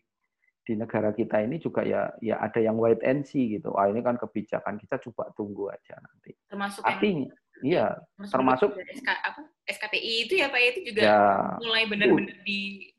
di 0.63 0.77
negara 0.77 1.09
kita 1.09 1.41
ini 1.41 1.57
juga 1.57 1.81
ya 1.81 2.13
ya 2.21 2.37
ada 2.39 2.61
yang 2.61 2.77
wait 2.77 3.01
and 3.01 3.25
see 3.25 3.57
gitu. 3.57 3.73
Ah 3.75 3.89
ini 3.89 3.99
kan 4.05 4.15
kebijakan 4.15 4.79
kita 4.79 5.01
coba 5.09 5.33
tunggu 5.35 5.67
aja 5.69 5.97
nanti. 5.97 6.37
Termasuk 6.45 6.85
Artinya, 6.85 7.29
iya, 7.65 7.97
termasuk, 8.29 8.77
SK, 8.77 9.09
apa, 9.09 9.41
SKPI 9.65 10.29
itu 10.29 10.33
ya 10.37 10.47
Pak 10.47 10.61
itu 10.61 10.79
juga 10.93 11.01
ya, 11.03 11.21
mulai 11.57 11.83
benar-benar 11.89 12.37
di 12.45 12.89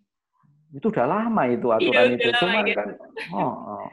itu 0.70 0.86
udah 0.86 1.06
lama 1.06 1.42
itu 1.50 1.66
iya, 1.70 1.78
aturan 1.78 2.06
iya, 2.06 2.14
itu. 2.18 2.28
Cuma 2.38 2.60
ya. 2.62 2.74
kan 2.74 2.88
oh, 3.34 3.54
oh. 3.78 3.88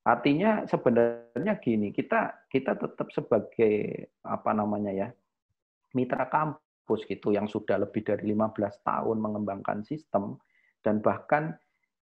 Artinya 0.00 0.64
sebenarnya 0.64 1.60
gini, 1.60 1.92
kita 1.92 2.48
kita 2.48 2.72
tetap 2.76 3.08
sebagai 3.12 4.08
apa 4.24 4.50
namanya 4.52 4.92
ya 4.92 5.08
mitra 5.96 6.28
kampus 6.28 6.69
gitu 7.06 7.30
yang 7.30 7.46
sudah 7.46 7.78
lebih 7.78 8.02
dari 8.02 8.32
15 8.32 8.86
tahun 8.86 9.16
mengembangkan 9.20 9.86
sistem 9.86 10.40
dan 10.80 11.04
bahkan 11.04 11.54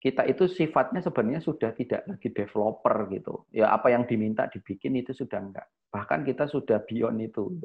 kita 0.05 0.29
itu 0.29 0.45
sifatnya 0.45 1.01
sebenarnya 1.01 1.41
sudah 1.41 1.73
tidak 1.73 2.05
lagi 2.05 2.29
developer 2.29 3.09
gitu. 3.09 3.49
Ya 3.49 3.73
apa 3.73 3.89
yang 3.89 4.05
diminta 4.05 4.45
dibikin 4.53 5.01
itu 5.01 5.17
sudah 5.17 5.41
enggak. 5.41 5.65
Bahkan 5.89 6.29
kita 6.29 6.45
sudah 6.45 6.85
beyond 6.85 7.25
itu. 7.25 7.57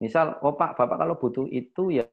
Misal, 0.00 0.40
oh 0.40 0.56
Pak, 0.56 0.80
Bapak 0.80 0.96
kalau 1.04 1.20
butuh 1.20 1.44
itu 1.52 2.00
ya 2.00 2.08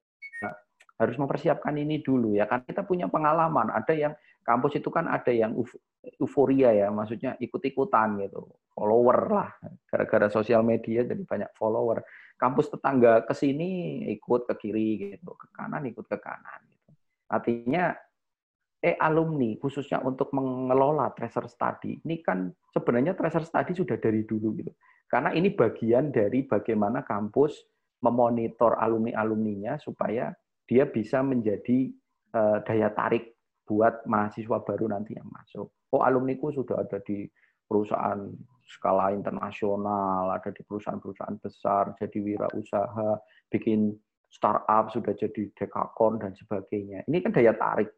harus 1.00 1.16
mempersiapkan 1.16 1.72
ini 1.80 2.04
dulu 2.04 2.36
ya 2.36 2.44
kan 2.44 2.68
kita 2.68 2.84
punya 2.84 3.08
pengalaman. 3.08 3.72
Ada 3.72 3.96
yang 3.96 4.14
kampus 4.44 4.84
itu 4.84 4.92
kan 4.92 5.08
ada 5.08 5.32
yang 5.32 5.56
euforia 6.20 6.76
ya 6.76 6.92
maksudnya 6.92 7.40
ikut-ikutan 7.40 8.20
gitu. 8.28 8.52
Follower 8.76 9.20
lah 9.32 9.50
gara-gara 9.88 10.28
sosial 10.28 10.60
media 10.62 11.08
jadi 11.08 11.24
banyak 11.24 11.56
follower. 11.56 12.04
Kampus 12.36 12.68
tetangga 12.68 13.24
ke 13.24 13.32
sini 13.32 14.04
ikut 14.12 14.44
ke 14.52 14.54
kiri 14.60 15.16
gitu 15.16 15.32
ke 15.40 15.48
kanan 15.56 15.88
ikut 15.88 16.04
ke 16.04 16.20
kanan 16.20 16.60
gitu. 16.68 16.92
Artinya 17.32 17.96
eh 18.80 18.96
alumni 18.96 19.60
khususnya 19.60 20.00
untuk 20.04 20.32
mengelola 20.32 21.12
tracer 21.12 21.52
study 21.52 22.00
ini 22.00 22.24
kan 22.24 22.48
sebenarnya 22.72 23.16
tracer 23.16 23.44
study 23.48 23.72
sudah 23.72 23.96
dari 23.96 24.28
dulu 24.28 24.52
gitu. 24.60 24.72
Karena 25.08 25.32
ini 25.32 25.56
bagian 25.56 26.12
dari 26.12 26.44
bagaimana 26.44 27.08
kampus 27.08 27.64
memonitor 28.04 28.80
alumni 28.80 29.16
alumninya 29.20 29.76
supaya 29.80 30.32
dia 30.70 30.86
bisa 30.86 31.26
menjadi 31.26 31.90
uh, 32.38 32.62
daya 32.62 32.94
tarik 32.94 33.34
buat 33.66 34.06
mahasiswa 34.06 34.62
baru 34.62 34.94
nanti 34.94 35.18
yang 35.18 35.26
masuk 35.34 35.74
oh 35.90 36.02
alumniku 36.06 36.54
sudah 36.54 36.86
ada 36.86 37.02
di 37.02 37.26
perusahaan 37.66 38.30
skala 38.70 39.10
internasional 39.14 40.30
ada 40.30 40.54
di 40.54 40.62
perusahaan-perusahaan 40.62 41.42
besar 41.42 41.98
jadi 41.98 42.18
wirausaha 42.22 43.18
bikin 43.50 43.98
startup 44.30 44.94
sudah 44.94 45.18
jadi 45.18 45.50
dekakon 45.58 46.22
dan 46.22 46.38
sebagainya 46.38 47.02
ini 47.10 47.18
kan 47.26 47.34
daya 47.34 47.58
tarik 47.58 47.90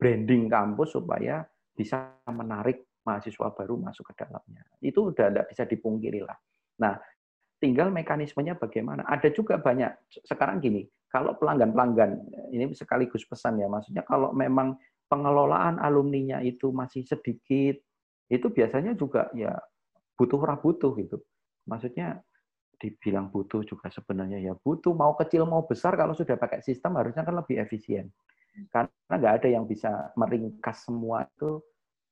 branding 0.00 0.48
kampus 0.48 0.96
supaya 0.96 1.44
bisa 1.76 2.16
menarik 2.32 2.88
mahasiswa 3.04 3.52
baru 3.52 3.76
masuk 3.76 4.10
ke 4.10 4.24
dalamnya. 4.24 4.64
Itu 4.80 5.12
udah 5.12 5.28
tidak 5.30 5.46
bisa 5.52 5.62
dipungkiri 5.68 6.24
lah. 6.24 6.38
Nah, 6.80 6.96
tinggal 7.60 7.92
mekanismenya 7.92 8.56
bagaimana. 8.56 9.04
Ada 9.04 9.30
juga 9.30 9.60
banyak, 9.60 10.24
sekarang 10.24 10.64
gini, 10.64 10.88
kalau 11.14 11.38
pelanggan-pelanggan, 11.38 12.10
ini 12.50 12.74
sekaligus 12.74 13.22
pesan 13.22 13.62
ya, 13.62 13.70
maksudnya 13.70 14.02
kalau 14.02 14.34
memang 14.34 14.74
pengelolaan 15.06 15.78
alumninya 15.78 16.42
itu 16.42 16.74
masih 16.74 17.06
sedikit, 17.06 17.78
itu 18.26 18.46
biasanya 18.50 18.98
juga 18.98 19.30
ya 19.30 19.54
butuh 20.18 20.42
butuh 20.58 20.90
gitu. 20.98 21.22
Maksudnya 21.70 22.18
dibilang 22.82 23.30
butuh 23.30 23.62
juga 23.62 23.86
sebenarnya 23.86 24.42
ya 24.42 24.52
butuh 24.58 24.90
mau 24.92 25.14
kecil 25.14 25.46
mau 25.46 25.62
besar 25.62 25.94
kalau 25.94 26.12
sudah 26.12 26.34
pakai 26.34 26.58
sistem 26.60 26.98
harusnya 26.98 27.22
kan 27.22 27.38
lebih 27.38 27.62
efisien 27.62 28.10
karena 28.74 29.14
nggak 29.14 29.34
ada 29.40 29.48
yang 29.48 29.64
bisa 29.64 30.10
meringkas 30.18 30.82
semua 30.82 31.22
itu 31.24 31.62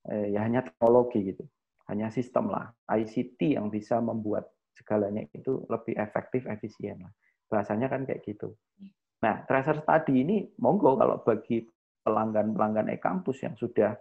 eh, 0.06 0.32
ya 0.32 0.40
hanya 0.46 0.62
teknologi 0.62 1.34
gitu 1.34 1.44
hanya 1.90 2.08
sistem 2.14 2.54
lah 2.54 2.70
ICT 2.88 3.58
yang 3.58 3.68
bisa 3.68 3.98
membuat 3.98 4.48
segalanya 4.72 5.28
itu 5.32 5.62
lebih 5.68 5.94
efektif, 6.00 6.48
efisien 6.48 7.04
lah. 7.04 7.12
Bahasanya 7.52 7.92
kan 7.92 8.08
kayak 8.08 8.24
gitu. 8.24 8.56
Nah, 9.20 9.44
tracer 9.44 9.84
study 9.84 10.24
ini 10.24 10.48
monggo 10.64 10.96
kalau 10.96 11.20
bagi 11.20 11.60
pelanggan-pelanggan 12.00 12.88
e-kampus 12.96 13.44
yang 13.44 13.54
sudah 13.60 13.92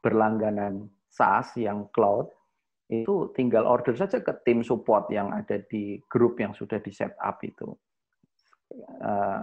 berlangganan 0.00 0.88
SaaS 1.12 1.52
yang 1.60 1.92
cloud, 1.92 2.32
itu 2.88 3.28
tinggal 3.36 3.68
order 3.68 3.92
saja 3.92 4.24
ke 4.24 4.32
tim 4.48 4.64
support 4.64 5.12
yang 5.12 5.28
ada 5.28 5.60
di 5.60 6.00
grup 6.08 6.40
yang 6.40 6.56
sudah 6.56 6.80
di 6.80 6.88
set 6.88 7.12
up 7.20 7.36
itu. 7.44 7.68
Eh, 8.74 9.42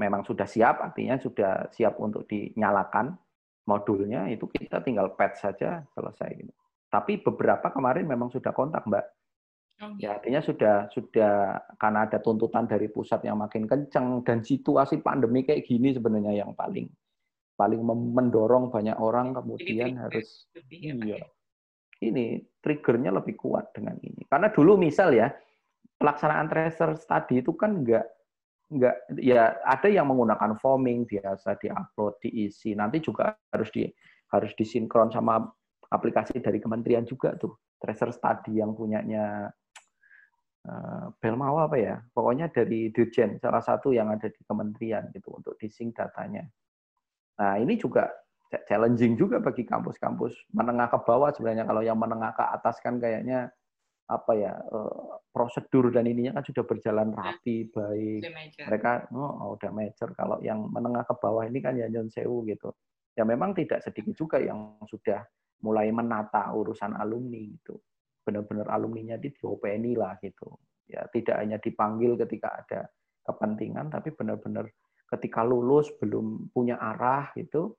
memang 0.00 0.24
sudah 0.24 0.48
siap, 0.48 0.80
artinya 0.80 1.20
sudah 1.20 1.68
siap 1.68 2.00
untuk 2.00 2.24
dinyalakan 2.24 3.12
modulnya, 3.68 4.32
itu 4.32 4.48
kita 4.48 4.80
tinggal 4.80 5.12
patch 5.12 5.44
saja, 5.44 5.84
selesai. 5.92 6.30
Gitu. 6.32 6.52
Tapi 6.88 7.20
beberapa 7.20 7.68
kemarin 7.68 8.08
memang 8.08 8.32
sudah 8.32 8.56
kontak, 8.56 8.88
Mbak. 8.88 9.04
Oh, 9.78 9.94
ya, 9.94 10.18
artinya 10.18 10.42
sudah 10.42 10.90
sudah 10.90 11.54
karena 11.78 12.10
ada 12.10 12.18
tuntutan 12.18 12.66
dari 12.66 12.90
pusat 12.90 13.22
yang 13.22 13.38
makin 13.38 13.62
kencang 13.62 14.26
dan 14.26 14.42
situasi 14.42 14.98
pandemi 14.98 15.46
kayak 15.46 15.70
gini 15.70 15.94
sebenarnya 15.94 16.42
yang 16.42 16.50
paling 16.58 16.90
paling 17.54 17.82
mendorong 17.86 18.74
banyak 18.74 18.98
orang 18.98 19.38
kemudian 19.38 19.94
Jadi, 19.94 20.02
harus 20.02 20.50
ya, 20.70 20.94
iya. 20.98 21.18
Ini 21.98 22.42
triggernya 22.62 23.10
lebih 23.10 23.38
kuat 23.38 23.74
dengan 23.74 23.98
ini. 24.02 24.26
Karena 24.26 24.50
dulu 24.50 24.78
misal 24.78 25.14
ya 25.14 25.30
pelaksanaan 25.98 26.50
tracer 26.50 26.94
study 26.98 27.42
itu 27.42 27.54
kan 27.54 27.82
enggak 27.82 28.06
enggak 28.70 28.98
ya 29.18 29.58
ada 29.62 29.86
yang 29.90 30.10
menggunakan 30.10 30.58
foaming 30.58 31.06
biasa 31.06 31.58
diupload 31.58 32.18
diisi 32.22 32.74
nanti 32.74 33.02
juga 33.02 33.34
harus 33.50 33.70
di 33.74 33.86
harus 34.30 34.54
disinkron 34.54 35.10
sama 35.10 35.42
aplikasi 35.90 36.38
dari 36.38 36.62
kementerian 36.62 37.02
juga 37.02 37.34
tuh 37.34 37.58
tracer 37.82 38.14
study 38.14 38.62
yang 38.62 38.74
punyanya 38.78 39.50
uh, 40.66 41.06
Belmawa 41.22 41.70
apa 41.70 41.76
ya? 41.78 41.96
Pokoknya 42.10 42.50
dari 42.50 42.90
Dirjen 42.90 43.38
salah 43.38 43.62
satu 43.62 43.94
yang 43.94 44.10
ada 44.10 44.26
di 44.26 44.40
kementerian 44.42 45.12
gitu 45.14 45.36
untuk 45.36 45.54
dising 45.60 45.94
datanya. 45.94 46.42
Nah 47.38 47.54
ini 47.60 47.78
juga 47.78 48.10
challenging 48.66 49.14
juga 49.14 49.38
bagi 49.38 49.62
kampus-kampus 49.62 50.50
menengah 50.56 50.88
ke 50.88 50.98
bawah 51.04 51.30
sebenarnya. 51.30 51.68
Kalau 51.68 51.82
yang 51.84 52.00
menengah 52.00 52.32
ke 52.34 52.44
atas 52.44 52.80
kan 52.80 52.96
kayaknya 52.98 53.52
apa 54.08 54.32
ya 54.32 54.56
eh, 54.56 55.04
prosedur 55.28 55.92
dan 55.92 56.08
ininya 56.08 56.40
kan 56.40 56.44
sudah 56.48 56.64
berjalan 56.64 57.12
rapi 57.12 57.68
baik. 57.68 58.24
mereka 58.64 59.04
oh, 59.12 59.52
udah 59.54 59.70
major. 59.70 60.08
Kalau 60.16 60.40
yang 60.40 60.64
menengah 60.72 61.04
ke 61.04 61.14
bawah 61.20 61.44
ini 61.44 61.60
kan 61.60 61.76
ya 61.76 61.86
Sewu 62.08 62.42
gitu. 62.48 62.72
Ya 63.12 63.28
memang 63.28 63.52
tidak 63.52 63.84
sedikit 63.84 64.16
juga 64.16 64.40
yang 64.40 64.80
sudah 64.88 65.22
mulai 65.60 65.90
menata 65.90 66.48
urusan 66.54 66.94
alumni 66.94 67.42
gitu 67.42 67.82
benar-benar 68.28 68.68
alumninya 68.68 69.16
di 69.16 69.32
diopeni 69.32 69.96
lah 69.96 70.20
gitu 70.20 70.52
ya 70.84 71.08
tidak 71.08 71.40
hanya 71.40 71.56
dipanggil 71.56 72.20
ketika 72.20 72.48
ada 72.60 72.80
kepentingan 73.24 73.88
tapi 73.88 74.12
benar-benar 74.12 74.68
ketika 75.08 75.40
lulus 75.40 75.88
belum 75.96 76.52
punya 76.52 76.76
arah 76.76 77.32
gitu 77.32 77.72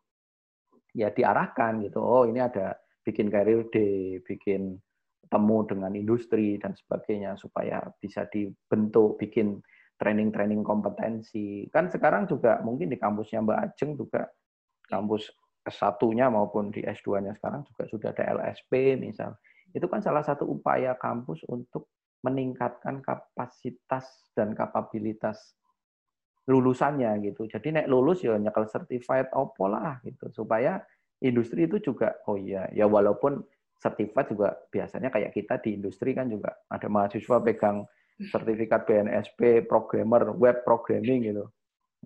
ya 0.97 1.13
diarahkan 1.13 1.85
gitu 1.85 2.01
oh 2.01 2.25
ini 2.25 2.41
ada 2.41 2.73
bikin 3.05 3.29
career 3.29 3.69
day 3.69 4.17
bikin 4.25 4.81
temu 5.29 5.61
dengan 5.69 5.93
industri 5.93 6.57
dan 6.57 6.73
sebagainya 6.73 7.37
supaya 7.37 7.85
bisa 8.01 8.25
dibentuk 8.33 9.21
bikin 9.21 9.61
training-training 9.99 10.65
kompetensi. 10.65 11.69
Kan 11.69 11.91
sekarang 11.91 12.25
juga 12.25 12.63
mungkin 12.65 12.89
di 12.89 12.97
kampusnya 12.97 13.45
Mbak 13.45 13.59
Ajeng 13.61 13.91
juga 13.99 14.25
kampus 14.89 15.29
S1-nya 15.67 16.33
maupun 16.33 16.73
di 16.73 16.81
S2-nya 16.81 17.37
sekarang 17.37 17.61
juga 17.67 17.83
sudah 17.85 18.09
ada 18.15 18.23
LSP 18.41 18.97
misal. 18.97 19.37
Itu 19.73 19.87
kan 19.87 20.01
salah 20.01 20.25
satu 20.25 20.45
upaya 20.47 20.97
kampus 20.97 21.45
untuk 21.49 21.89
meningkatkan 22.25 22.99
kapasitas 22.99 24.33
dan 24.35 24.51
kapabilitas 24.51 25.55
lulusannya 26.49 27.21
gitu. 27.29 27.45
Jadi 27.45 27.77
nek 27.77 27.87
lulus 27.87 28.25
ya 28.25 28.35
nyekel 28.35 28.65
certified 28.67 29.29
opo 29.31 29.69
lah 29.69 30.01
gitu 30.01 30.33
supaya 30.33 30.81
industri 31.21 31.69
itu 31.69 31.77
juga 31.79 32.15
oh 32.25 32.39
iya 32.39 32.65
ya 32.73 32.89
walaupun 32.89 33.43
sertifikat 33.79 34.33
juga 34.33 34.57
biasanya 34.67 35.07
kayak 35.13 35.31
kita 35.31 35.55
di 35.63 35.79
industri 35.79 36.11
kan 36.11 36.27
juga 36.27 36.51
ada 36.67 36.87
mahasiswa 36.91 37.39
pegang 37.39 37.87
sertifikat 38.19 38.83
BNSP, 38.83 39.63
programmer, 39.63 40.35
web 40.35 40.67
programming 40.67 41.31
gitu. 41.31 41.47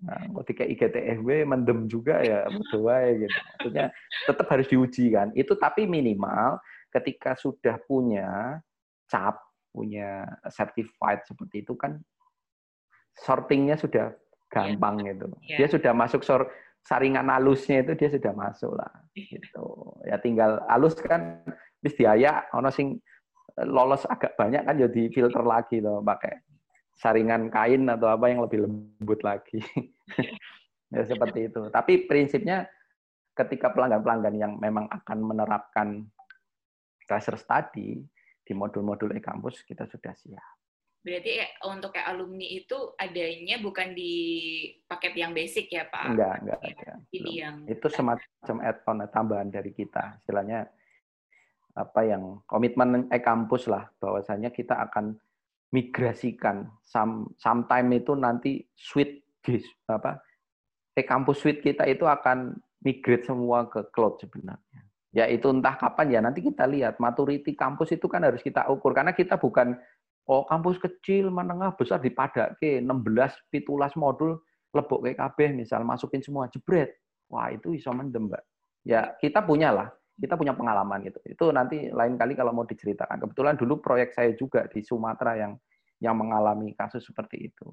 Nah, 0.05 0.29
ketika 0.41 0.65
IGTFW 0.65 1.45
mendem 1.45 1.89
juga 1.89 2.21
ya 2.21 2.45
berdoa 2.45 2.97
gitu. 3.17 3.37
Maksudnya 3.57 3.85
tetap 4.29 4.45
harus 4.53 4.67
diuji 4.69 5.09
kan. 5.09 5.33
Itu 5.33 5.57
tapi 5.57 5.89
minimal 5.89 6.61
ketika 6.93 7.33
sudah 7.33 7.81
punya 7.89 8.61
cap, 9.09 9.41
punya 9.73 10.29
certified 10.53 11.25
seperti 11.25 11.65
itu 11.65 11.73
kan 11.73 11.97
sortingnya 13.17 13.73
sudah 13.75 14.13
gampang 14.53 15.01
yeah. 15.01 15.07
gitu. 15.13 15.25
Yeah. 15.49 15.57
Dia 15.65 15.67
sudah 15.73 15.91
masuk 15.97 16.21
sor 16.21 16.53
saringan 16.83 17.31
halusnya 17.31 17.79
itu 17.81 17.95
dia 17.95 18.09
sudah 18.11 18.35
masuk 18.35 18.75
lah 18.75 18.91
gitu 19.15 19.67
ya 20.03 20.19
tinggal 20.19 20.59
halus 20.67 20.99
kan 20.99 21.39
bis 21.79 21.95
diayak 21.95 22.51
ono 22.51 22.67
sing 22.67 22.99
eh, 23.55 23.67
lolos 23.67 24.03
agak 24.03 24.35
banyak 24.35 24.67
kan 24.67 24.75
jadi 24.75 25.01
filter 25.15 25.43
lagi 25.47 25.79
loh 25.79 26.03
pakai 26.03 26.43
saringan 26.99 27.47
kain 27.47 27.87
atau 27.87 28.11
apa 28.11 28.27
yang 28.29 28.43
lebih 28.43 28.67
lembut 28.67 29.19
lagi 29.23 29.63
ya 30.93 31.07
seperti 31.07 31.47
itu 31.49 31.71
tapi 31.71 32.03
prinsipnya 32.03 32.67
ketika 33.33 33.73
pelanggan-pelanggan 33.73 34.35
yang 34.37 34.53
memang 34.61 34.85
akan 34.91 35.17
menerapkan 35.25 35.87
tracer 37.05 37.35
study 37.39 38.01
di 38.43 38.53
modul-modul 38.55 39.15
e-kampus 39.15 39.63
kita 39.63 39.87
sudah 39.87 40.11
siap 40.15 40.63
Berarti 41.03 41.31
ya, 41.35 41.47
untuk 41.67 41.91
kayak 41.91 42.15
alumni 42.15 42.47
itu 42.47 42.95
adanya 42.95 43.59
bukan 43.59 43.91
di 43.91 44.15
paket 44.87 45.19
yang 45.19 45.35
basic 45.35 45.67
ya 45.67 45.83
Pak? 45.91 46.15
Enggak, 46.15 46.35
enggak 46.39 46.59
ada. 46.63 46.91
Ini 47.11 47.31
yang 47.35 47.55
itu 47.67 47.87
semacam 47.91 48.55
add-on 48.63 49.03
tambahan 49.11 49.51
dari 49.51 49.75
kita. 49.75 50.15
Istilahnya 50.23 50.63
apa 51.75 52.07
yang 52.07 52.39
komitmen 52.47 53.11
e-kampus 53.11 53.67
lah 53.67 53.91
bahwasanya 53.99 54.55
kita 54.55 54.79
akan 54.79 55.19
migrasikan 55.75 56.71
some, 56.87 57.35
sometime 57.35 57.91
itu 57.91 58.15
nanti 58.15 58.63
suite 58.71 59.27
apa 59.91 60.23
e-kampus 60.95 61.43
suite 61.43 61.59
kita 61.59 61.83
itu 61.83 62.07
akan 62.07 62.55
migrate 62.79 63.27
semua 63.27 63.67
ke 63.67 63.83
cloud 63.91 64.23
sebenarnya. 64.23 64.82
Ya 65.13 65.29
itu 65.29 65.45
entah 65.53 65.77
kapan 65.77 66.07
ya 66.09 66.19
nanti 66.25 66.41
kita 66.41 66.65
lihat 66.65 66.97
maturity 66.97 67.53
kampus 67.53 67.93
itu 67.93 68.09
kan 68.09 68.25
harus 68.25 68.41
kita 68.41 68.65
ukur 68.65 68.97
karena 68.97 69.13
kita 69.13 69.37
bukan 69.37 69.77
Oh, 70.23 70.47
kampus 70.47 70.79
kecil, 70.79 71.27
menengah, 71.27 71.75
besar 71.75 71.99
dipadake 71.99 72.79
16 72.79 73.35
pitulas 73.51 73.91
modul 73.99 74.39
lebok 74.71 75.03
KB 75.03 75.51
misal 75.51 75.83
masukin 75.83 76.23
semua 76.23 76.47
jebret. 76.47 76.95
Wah, 77.27 77.51
itu 77.51 77.75
iso 77.75 77.91
mendem, 77.91 78.31
Mbak. 78.31 78.43
Ya, 78.87 79.11
kita 79.19 79.43
punya 79.43 79.75
lah. 79.75 79.91
Kita 80.15 80.39
punya 80.39 80.55
pengalaman 80.55 81.03
gitu. 81.03 81.19
Itu 81.27 81.51
nanti 81.51 81.91
lain 81.91 82.15
kali 82.15 82.39
kalau 82.39 82.55
mau 82.55 82.63
diceritakan. 82.63 83.19
Kebetulan 83.19 83.59
dulu 83.59 83.83
proyek 83.83 84.15
saya 84.15 84.31
juga 84.37 84.63
di 84.71 84.79
Sumatera 84.79 85.35
yang 85.35 85.53
yang 85.99 86.15
mengalami 86.15 86.71
kasus 86.71 87.03
seperti 87.03 87.51
itu. 87.51 87.67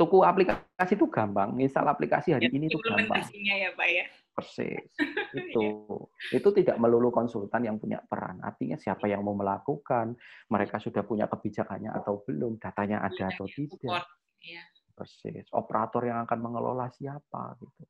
Tuku 0.00 0.24
aplikasi 0.24 0.96
itu 0.96 1.12
gampang, 1.12 1.52
misal 1.52 1.84
aplikasi 1.84 2.32
hari 2.32 2.48
ya, 2.48 2.56
ini 2.56 2.72
itu 2.72 2.80
gampang. 2.80 3.20
ya, 3.20 3.68
Pak 3.76 3.88
ya. 3.90 4.04
Persis. 4.30 4.90
Itu. 5.30 5.86
itu 6.34 6.48
tidak 6.50 6.74
melulu 6.82 7.14
konsultan 7.14 7.62
yang 7.62 7.78
punya 7.78 8.02
peran. 8.02 8.42
Artinya 8.42 8.74
siapa 8.74 9.06
yang 9.06 9.22
mau 9.22 9.38
melakukan, 9.38 10.18
mereka 10.50 10.82
sudah 10.82 11.06
punya 11.06 11.30
kebijakannya 11.30 11.94
atau 11.94 12.26
belum, 12.26 12.58
datanya 12.58 12.98
ada 13.06 13.30
atau 13.30 13.46
tidak. 13.46 14.10
Iya. 14.42 14.62
Persis. 14.90 15.46
Operator 15.54 16.02
yang 16.02 16.26
akan 16.26 16.38
mengelola 16.42 16.90
siapa 16.90 17.54
gitu. 17.62 17.82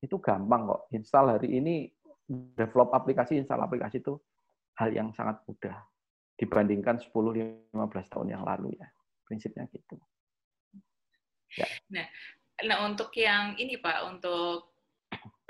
Itu 0.00 0.16
gampang 0.24 0.72
kok. 0.72 0.82
Install 0.96 1.36
hari 1.36 1.48
ini 1.60 1.84
develop 2.56 2.96
aplikasi, 2.96 3.36
install 3.36 3.60
aplikasi 3.60 4.00
itu 4.00 4.16
hal 4.80 4.88
yang 4.96 5.12
sangat 5.12 5.44
mudah 5.44 5.76
dibandingkan 6.40 6.96
10-15 7.12 7.76
tahun 8.08 8.28
yang 8.32 8.42
lalu 8.48 8.72
ya. 8.80 8.88
Prinsipnya 9.28 9.68
gitu. 9.68 10.00
Ya. 11.60 11.68
Nah, 11.92 12.06
nah 12.64 12.76
untuk 12.88 13.12
yang 13.18 13.58
ini 13.60 13.76
Pak, 13.76 14.08
untuk 14.08 14.69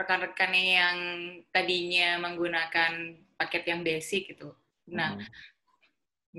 rekan-rekannya 0.01 0.65
yang 0.81 0.99
tadinya 1.53 2.25
menggunakan 2.25 3.21
paket 3.37 3.69
yang 3.69 3.85
basic 3.85 4.33
gitu. 4.33 4.57
Nah, 4.89 5.21
hmm. 5.21 5.29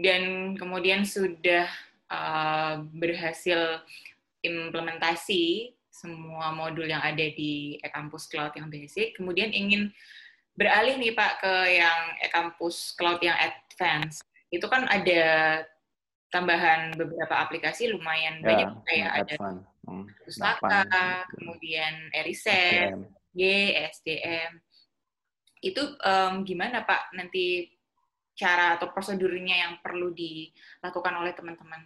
dan 0.01 0.23
kemudian 0.57 1.05
sudah 1.05 1.69
uh, 2.09 2.81
berhasil 2.91 3.85
implementasi 4.41 5.77
semua 5.93 6.49
modul 6.57 6.89
yang 6.89 7.03
ada 7.03 7.29
di 7.31 7.77
e-kampus 7.85 8.25
cloud 8.25 8.57
yang 8.57 8.73
basic, 8.73 9.13
kemudian 9.13 9.53
ingin 9.53 9.93
beralih 10.57 10.97
nih 10.97 11.13
Pak 11.13 11.45
ke 11.45 11.53
yang 11.77 11.99
e-kampus 12.25 12.97
cloud 12.97 13.21
yang 13.21 13.37
advance. 13.37 14.25
Itu 14.49 14.65
kan 14.67 14.89
ada 14.89 15.23
tambahan 16.31 16.95
beberapa 16.95 17.35
aplikasi 17.43 17.91
lumayan 17.91 18.39
ya, 18.39 18.45
banyak 18.47 18.69
kayak 18.87 19.11
ada 19.23 19.35
hmm, 19.85 20.05
Pustaka, 20.23 21.27
kemudian 21.35 21.93
Eriset, 22.15 22.95
Y, 23.35 23.75
SDM. 23.75 24.59
Itu 25.61 25.95
um, 26.01 26.41
gimana 26.41 26.83
Pak 26.83 27.13
nanti 27.13 27.69
cara 28.35 28.79
atau 28.79 28.89
prosedurnya 28.89 29.55
yang 29.67 29.73
perlu 29.83 30.09
dilakukan 30.15 31.13
oleh 31.21 31.33
teman-teman. 31.35 31.81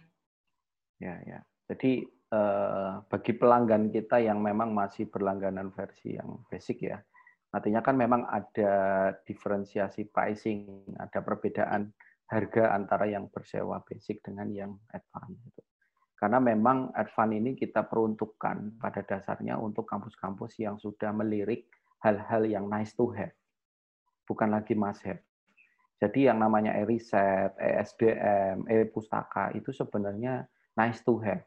Ya, 0.96 1.20
ya. 1.28 1.40
Jadi 1.66 2.06
eh, 2.08 2.92
bagi 3.10 3.32
pelanggan 3.34 3.90
kita 3.90 4.22
yang 4.22 4.38
memang 4.38 4.72
masih 4.72 5.10
berlangganan 5.10 5.74
versi 5.74 6.14
yang 6.14 6.46
basic 6.46 6.88
ya, 6.88 6.98
artinya 7.50 7.82
kan 7.82 7.98
memang 7.98 8.22
ada 8.24 8.72
diferensiasi 9.26 10.08
pricing, 10.08 10.86
ada 10.96 11.20
perbedaan 11.20 11.90
harga 12.26 12.74
antara 12.74 13.06
yang 13.06 13.30
bersewa 13.30 13.82
basic 13.86 14.22
dengan 14.22 14.50
yang 14.50 14.72
advance. 14.94 15.65
Karena 16.16 16.40
memang 16.40 16.96
advance 16.96 17.36
ini 17.36 17.52
kita 17.52 17.84
peruntukkan 17.84 18.80
pada 18.80 19.04
dasarnya 19.04 19.60
untuk 19.60 19.84
kampus-kampus 19.84 20.56
yang 20.58 20.80
sudah 20.80 21.12
melirik 21.12 21.68
hal-hal 22.00 22.48
yang 22.48 22.64
nice 22.72 22.96
to 22.96 23.12
have, 23.12 23.32
bukan 24.24 24.48
lagi 24.48 24.72
must 24.72 25.04
have. 25.04 25.20
Jadi 25.96 26.28
yang 26.28 26.40
namanya 26.40 26.76
e-riset, 26.76 27.56
e-SDM, 27.56 28.68
e-pustaka 28.68 29.52
itu 29.56 29.72
sebenarnya 29.72 30.44
nice 30.76 31.04
to 31.04 31.20
have. 31.20 31.44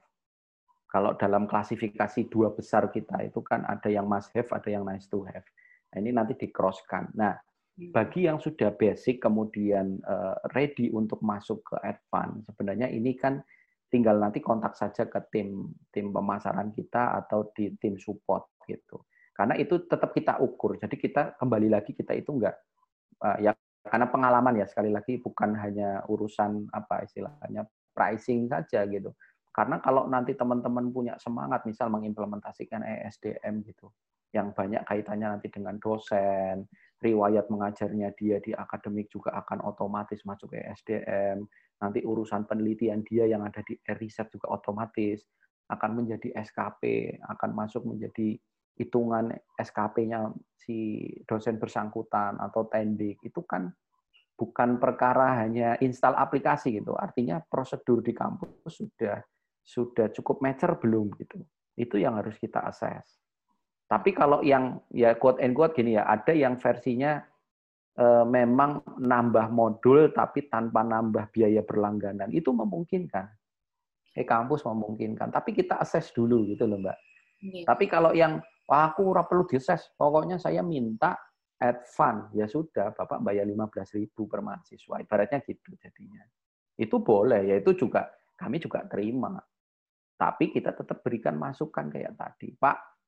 Kalau 0.90 1.14
dalam 1.18 1.46
klasifikasi 1.46 2.30
dua 2.34 2.50
besar 2.54 2.90
kita 2.90 3.22
itu 3.22 3.42
kan 3.46 3.62
ada 3.66 3.90
yang 3.90 4.10
must 4.10 4.34
have, 4.34 4.50
ada 4.54 4.70
yang 4.70 4.86
nice 4.86 5.06
to 5.06 5.22
have. 5.26 5.46
Nah, 5.94 5.98
ini 6.02 6.10
nanti 6.14 6.34
di 6.34 6.50
crosskan. 6.50 7.14
Nah, 7.14 7.38
Hmm. 7.80 7.96
bagi 7.96 8.28
yang 8.28 8.44
sudah 8.44 8.76
basic 8.76 9.24
kemudian 9.24 10.04
uh, 10.04 10.36
ready 10.52 10.92
untuk 10.92 11.24
masuk 11.24 11.64
ke 11.64 11.80
advance 11.80 12.44
sebenarnya 12.52 12.92
ini 12.92 13.16
kan 13.16 13.40
tinggal 13.90 14.22
nanti 14.22 14.40
kontak 14.40 14.78
saja 14.78 15.10
ke 15.10 15.20
tim 15.34 15.74
tim 15.90 16.14
pemasaran 16.14 16.70
kita 16.72 17.18
atau 17.26 17.50
di 17.52 17.74
tim 17.82 17.98
support 17.98 18.54
gitu 18.70 19.02
karena 19.34 19.58
itu 19.58 19.86
tetap 19.90 20.14
kita 20.14 20.38
ukur 20.40 20.78
jadi 20.78 20.96
kita 20.96 21.22
kembali 21.42 21.68
lagi 21.74 21.98
kita 21.98 22.14
itu 22.14 22.30
enggak 22.38 22.56
uh, 23.26 23.38
ya 23.42 23.52
karena 23.84 24.06
pengalaman 24.08 24.62
ya 24.62 24.70
sekali 24.70 24.94
lagi 24.94 25.18
bukan 25.18 25.58
hanya 25.58 26.06
urusan 26.06 26.70
apa 26.70 27.10
istilahnya 27.10 27.66
pricing 27.92 28.46
saja 28.46 28.86
gitu 28.86 29.10
karena 29.50 29.82
kalau 29.82 30.06
nanti 30.06 30.38
teman-teman 30.38 30.94
punya 30.94 31.18
semangat 31.18 31.66
misal 31.66 31.90
mengimplementasikan 31.90 32.86
ESDM 32.86 33.66
gitu 33.66 33.90
yang 34.30 34.54
banyak 34.54 34.86
kaitannya 34.86 35.34
nanti 35.34 35.50
dengan 35.50 35.82
dosen 35.82 36.70
riwayat 37.02 37.48
mengajarnya 37.50 38.14
dia 38.14 38.38
di 38.44 38.52
akademik 38.54 39.10
juga 39.10 39.34
akan 39.42 39.64
otomatis 39.66 40.22
masuk 40.28 40.54
ke 40.54 40.60
SDM. 40.76 41.48
Nanti 41.80 42.04
urusan 42.04 42.44
penelitian 42.44 43.02
dia 43.08 43.24
yang 43.26 43.44
ada 43.48 43.64
di 43.64 43.80
riset 43.96 44.28
juga 44.32 44.52
otomatis 44.52 45.24
akan 45.72 46.04
menjadi 46.04 46.36
SKP, 46.44 47.16
akan 47.24 47.50
masuk 47.56 47.88
menjadi 47.88 48.36
hitungan 48.76 49.32
SKP-nya 49.60 50.32
si 50.56 51.08
dosen 51.28 51.60
bersangkutan 51.60 52.40
atau 52.40 52.68
tendik. 52.68 53.20
Itu 53.24 53.44
kan 53.48 53.72
bukan 54.40 54.80
perkara 54.80 55.44
hanya 55.44 55.76
install 55.84 56.16
aplikasi 56.16 56.80
gitu. 56.80 56.96
Artinya 56.96 57.44
prosedur 57.44 58.00
di 58.00 58.16
kampus 58.16 58.72
sudah 58.72 59.20
sudah 59.64 60.10
cukup 60.16 60.42
mature 60.42 60.80
belum 60.80 61.12
gitu. 61.20 61.44
Itu 61.76 62.00
yang 62.00 62.18
harus 62.18 62.40
kita 62.40 62.66
assess. 62.66 63.20
Tapi 63.86 64.14
kalau 64.14 64.40
yang 64.46 64.80
ya 64.90 65.14
quote 65.18 65.42
and 65.44 65.54
quote 65.54 65.76
gini 65.76 66.00
ya, 66.00 66.08
ada 66.08 66.34
yang 66.34 66.58
versinya 66.58 67.22
memang 68.28 68.80
nambah 68.96 69.52
modul 69.52 70.16
tapi 70.16 70.48
tanpa 70.48 70.88
nambah 70.88 71.32
biaya 71.36 71.62
berlangganan. 71.66 72.32
Itu 72.32 72.56
memungkinkan. 72.56 73.26
Eh 74.16 74.24
kampus 74.24 74.64
memungkinkan. 74.64 75.30
Tapi 75.30 75.52
kita 75.52 75.78
assess 75.84 76.16
dulu 76.16 76.48
gitu 76.48 76.64
loh, 76.64 76.80
Mbak. 76.80 76.98
Yeah. 77.40 77.66
Tapi 77.68 77.86
kalau 77.88 78.12
yang 78.16 78.44
Wah, 78.70 78.94
aku 78.94 79.10
ora 79.10 79.26
perlu 79.26 79.50
dises, 79.50 79.90
pokoknya 79.98 80.38
saya 80.38 80.62
minta 80.62 81.18
advance. 81.58 82.30
Ya 82.38 82.46
sudah, 82.46 82.94
Bapak 82.94 83.18
bayar 83.26 83.50
15.000 83.50 84.14
per 84.30 84.46
mahasiswa. 84.46 85.02
Ibaratnya 85.02 85.42
gitu 85.42 85.74
jadinya. 85.74 86.22
Itu 86.78 87.02
boleh, 87.02 87.50
ya 87.50 87.58
itu 87.58 87.74
juga 87.74 88.06
kami 88.38 88.62
juga 88.62 88.86
terima. 88.86 89.42
Tapi 90.14 90.54
kita 90.54 90.78
tetap 90.78 91.02
berikan 91.02 91.34
masukan 91.42 91.90
kayak 91.90 92.14
tadi. 92.14 92.54
Pak, 92.54 92.99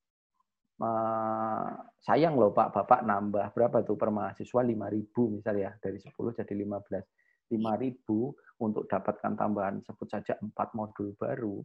sayang 2.02 2.34
loh 2.34 2.50
Pak, 2.50 2.74
Bapak 2.74 3.06
nambah 3.06 3.54
berapa 3.54 3.86
tuh 3.86 3.94
per 3.98 4.10
mahasiswa 4.10 4.62
5.000 4.65 5.38
misalnya 5.38 5.70
ya, 5.70 5.72
dari 5.78 6.00
10 6.02 6.10
jadi 6.34 6.54
15. 6.58 7.06
5.000 7.52 8.63
untuk 8.63 8.84
dapatkan 8.88 9.34
tambahan 9.36 9.84
sebut 9.84 10.08
saja 10.10 10.39
4 10.39 10.56
modul 10.74 11.13
baru. 11.20 11.62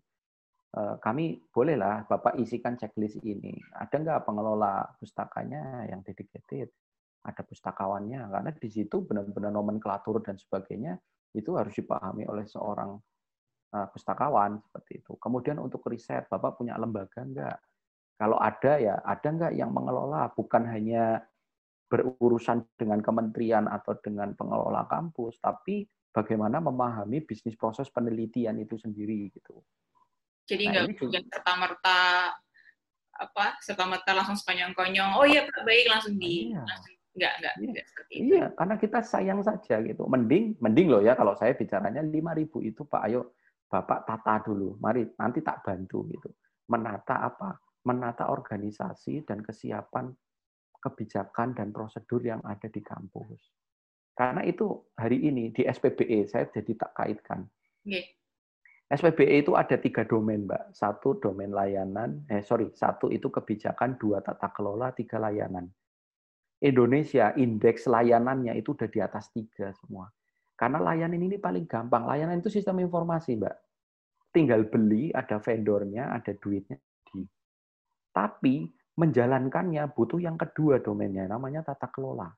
Eh, 0.76 0.96
kami 1.00 1.40
bolehlah 1.48 2.04
Bapak 2.04 2.36
isikan 2.36 2.76
checklist 2.76 3.16
ini. 3.24 3.56
Ada 3.72 3.96
nggak 3.96 4.20
pengelola 4.28 4.84
pustakanya 5.00 5.88
yang 5.88 6.04
dedicated? 6.04 6.68
Ada 7.24 7.42
pustakawannya, 7.42 8.28
karena 8.28 8.50
di 8.52 8.68
situ 8.70 9.02
benar-benar 9.02 9.50
nomenklatur 9.50 10.22
dan 10.22 10.36
sebagainya 10.36 10.94
itu 11.34 11.56
harus 11.56 11.72
dipahami 11.72 12.28
oleh 12.28 12.44
seorang 12.44 12.92
eh, 13.72 13.88
pustakawan 13.88 14.60
seperti 14.60 15.00
itu. 15.00 15.16
Kemudian 15.16 15.56
untuk 15.62 15.80
riset, 15.88 16.28
Bapak 16.28 16.60
punya 16.60 16.76
lembaga 16.76 17.24
nggak? 17.24 17.56
Kalau 18.16 18.40
ada 18.40 18.80
ya 18.80 18.96
ada 19.04 19.28
nggak 19.28 19.52
yang 19.52 19.70
mengelola, 19.76 20.32
bukan 20.32 20.64
hanya 20.64 21.20
berurusan 21.86 22.66
dengan 22.74 23.04
kementerian 23.04 23.68
atau 23.68 23.94
dengan 24.00 24.32
pengelola 24.32 24.88
kampus, 24.88 25.38
tapi 25.38 25.86
bagaimana 26.10 26.64
memahami 26.64 27.20
bisnis 27.22 27.54
proses 27.54 27.92
penelitian 27.92 28.56
itu 28.56 28.80
sendiri 28.80 29.28
gitu. 29.30 29.60
Jadi 30.48 30.64
nah, 30.72 30.88
nggak 30.88 31.12
nah, 31.12 31.22
serta 31.28 31.52
merta 31.60 31.98
apa 33.16 33.44
serta 33.60 33.84
merta 33.84 34.10
langsung 34.16 34.40
sekonyong-konyong. 34.40 35.20
Oh 35.20 35.28
iya 35.28 35.44
Pak 35.44 35.60
baik 35.64 35.86
langsung 35.92 36.16
di 36.16 36.52
iya. 36.52 36.64
langsung 36.64 36.94
nggak 37.16 37.32
nggak 37.40 37.54
iya. 37.60 37.82
seperti 37.84 38.12
itu. 38.16 38.24
Iya 38.32 38.46
karena 38.56 38.74
kita 38.80 38.98
sayang 39.04 39.40
saja 39.44 39.76
gitu. 39.84 40.08
Mending 40.08 40.56
mending 40.60 40.88
loh 40.88 41.02
ya 41.04 41.12
kalau 41.12 41.36
saya 41.36 41.52
bicaranya 41.52 42.00
lima 42.00 42.32
ribu 42.32 42.64
itu 42.64 42.88
Pak 42.88 43.02
ayo 43.12 43.36
Bapak 43.66 44.06
tata 44.06 44.46
dulu. 44.46 44.78
Mari 44.78 45.04
nanti 45.18 45.42
tak 45.42 45.66
bantu 45.66 46.06
gitu. 46.06 46.30
Menata 46.70 47.26
apa? 47.26 47.58
Menata 47.86 48.28
organisasi 48.28 49.22
dan 49.22 49.46
kesiapan 49.46 50.10
kebijakan 50.82 51.54
dan 51.54 51.70
prosedur 51.70 52.22
yang 52.22 52.42
ada 52.46 52.66
di 52.70 52.82
kampus. 52.82 53.40
Karena 54.16 54.46
itu 54.46 54.70
hari 54.96 55.22
ini 55.28 55.50
di 55.52 55.66
SPBE 55.66 56.30
saya 56.30 56.48
jadi 56.48 56.72
tak 56.78 56.92
kaitkan. 56.94 57.44
Okay. 57.82 58.16
SPBE 58.86 59.42
itu 59.42 59.58
ada 59.58 59.74
tiga 59.82 60.06
domain, 60.06 60.46
Mbak. 60.46 60.78
Satu 60.78 61.18
domain 61.18 61.50
layanan, 61.50 62.22
eh 62.30 62.38
sorry, 62.46 62.70
satu 62.70 63.10
itu 63.10 63.26
kebijakan, 63.26 63.98
dua 63.98 64.22
tata 64.22 64.46
kelola, 64.54 64.94
tiga 64.94 65.18
layanan. 65.18 65.66
Indonesia 66.62 67.34
indeks 67.36 67.90
layanannya 67.90 68.54
itu 68.56 68.78
udah 68.78 68.88
di 68.88 69.02
atas 69.02 69.28
tiga 69.34 69.74
semua. 69.82 70.06
Karena 70.54 70.80
layanan 70.80 71.18
ini 71.18 71.36
paling 71.36 71.66
gampang. 71.66 72.06
Layanan 72.08 72.40
itu 72.40 72.48
sistem 72.48 72.80
informasi, 72.80 73.36
Mbak. 73.36 73.56
Tinggal 74.32 74.70
beli, 74.70 75.10
ada 75.12 75.42
vendornya, 75.42 76.14
ada 76.14 76.32
duitnya, 76.38 76.78
tapi 78.16 78.72
menjalankannya 78.96 79.92
butuh 79.92 80.16
yang 80.16 80.40
kedua 80.40 80.80
domainnya, 80.80 81.28
namanya 81.28 81.60
tata 81.60 81.92
kelola. 81.92 82.32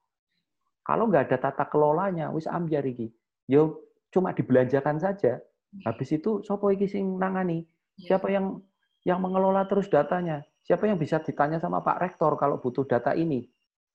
Kalau 0.82 1.06
nggak 1.06 1.30
ada 1.30 1.38
tata 1.38 1.64
kelolanya, 1.70 2.34
wis 2.34 2.50
ambiar 2.50 2.82
iki. 2.82 3.06
Yo 3.46 3.86
cuma 4.10 4.34
dibelanjakan 4.34 4.98
saja. 4.98 5.38
Habis 5.86 6.18
itu 6.18 6.42
sopo 6.42 6.74
iki 6.74 6.90
sing 6.90 7.14
nangani? 7.14 7.62
Iya. 7.94 8.18
Siapa 8.18 8.26
yang 8.34 8.58
yang 9.06 9.22
mengelola 9.22 9.70
terus 9.70 9.86
datanya? 9.86 10.42
Siapa 10.66 10.90
yang 10.90 10.98
bisa 10.98 11.22
ditanya 11.22 11.62
sama 11.62 11.84
Pak 11.84 12.02
Rektor 12.02 12.34
kalau 12.34 12.58
butuh 12.58 12.82
data 12.88 13.14
ini? 13.14 13.46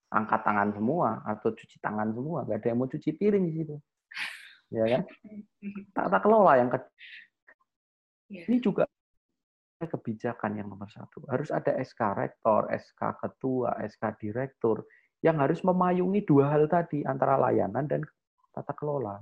Angkat 0.08 0.46
tangan 0.46 0.70
semua 0.72 1.20
atau 1.26 1.52
cuci 1.52 1.82
tangan 1.82 2.14
semua, 2.14 2.46
nggak 2.46 2.62
ada 2.62 2.66
yang 2.70 2.78
mau 2.78 2.88
cuci 2.88 3.10
piring 3.12 3.44
di 3.50 3.52
situ. 3.60 3.76
Ya 4.72 4.84
kan? 4.88 5.02
Tata 5.98 6.18
kelola 6.22 6.52
yang 6.56 6.70
kedua. 6.70 6.88
Iya. 8.30 8.48
Ini 8.48 8.58
juga 8.62 8.88
kebijakan 9.82 10.62
yang 10.62 10.70
nomor 10.70 10.86
satu. 10.86 11.26
Harus 11.26 11.50
ada 11.50 11.74
SK 11.74 12.00
rektor, 12.14 12.70
SK 12.70 13.02
ketua, 13.18 13.74
SK 13.82 14.04
direktur 14.22 14.86
yang 15.20 15.40
harus 15.42 15.60
memayungi 15.66 16.22
dua 16.22 16.52
hal 16.54 16.70
tadi 16.70 17.02
antara 17.02 17.34
layanan 17.40 17.84
dan 17.88 18.00
tata 18.54 18.72
kelola. 18.76 19.18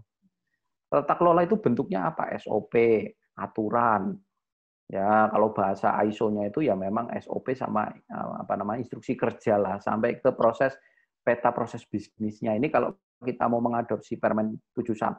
Tata 0.92 1.14
kelola 1.16 1.40
itu 1.46 1.56
bentuknya 1.56 2.12
apa? 2.12 2.28
SOP, 2.36 2.74
aturan. 3.38 4.12
Ya, 4.92 5.30
kalau 5.32 5.56
bahasa 5.56 5.96
ISO-nya 6.04 6.52
itu 6.52 6.68
ya 6.68 6.76
memang 6.76 7.08
SOP 7.16 7.56
sama 7.56 7.88
eh, 7.88 8.32
apa 8.44 8.52
namanya 8.60 8.84
instruksi 8.84 9.16
kerja 9.16 9.56
lah 9.56 9.80
sampai 9.80 10.20
ke 10.20 10.36
proses 10.36 10.76
peta 11.24 11.48
proses 11.54 11.86
bisnisnya. 11.88 12.52
Ini 12.52 12.68
kalau 12.68 12.92
kita 13.24 13.48
mau 13.48 13.62
mengadopsi 13.62 14.20
Permen 14.20 14.52
71, 14.76 15.16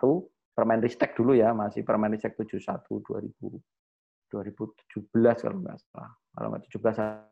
Permen 0.54 0.84
Ristek 0.84 1.17
dulu 1.17 1.34
ya, 1.34 1.56
masih 1.58 1.82
Permen 1.82 2.13
Ristek 2.13 2.38
71 2.38 2.86
2000 2.86 3.83
2017 4.34 5.13
kalau 5.13 5.58
nggak 5.62 5.78
salah. 5.78 6.12
Kalau 6.34 6.48
nggak 6.50 6.63
17 6.74 7.30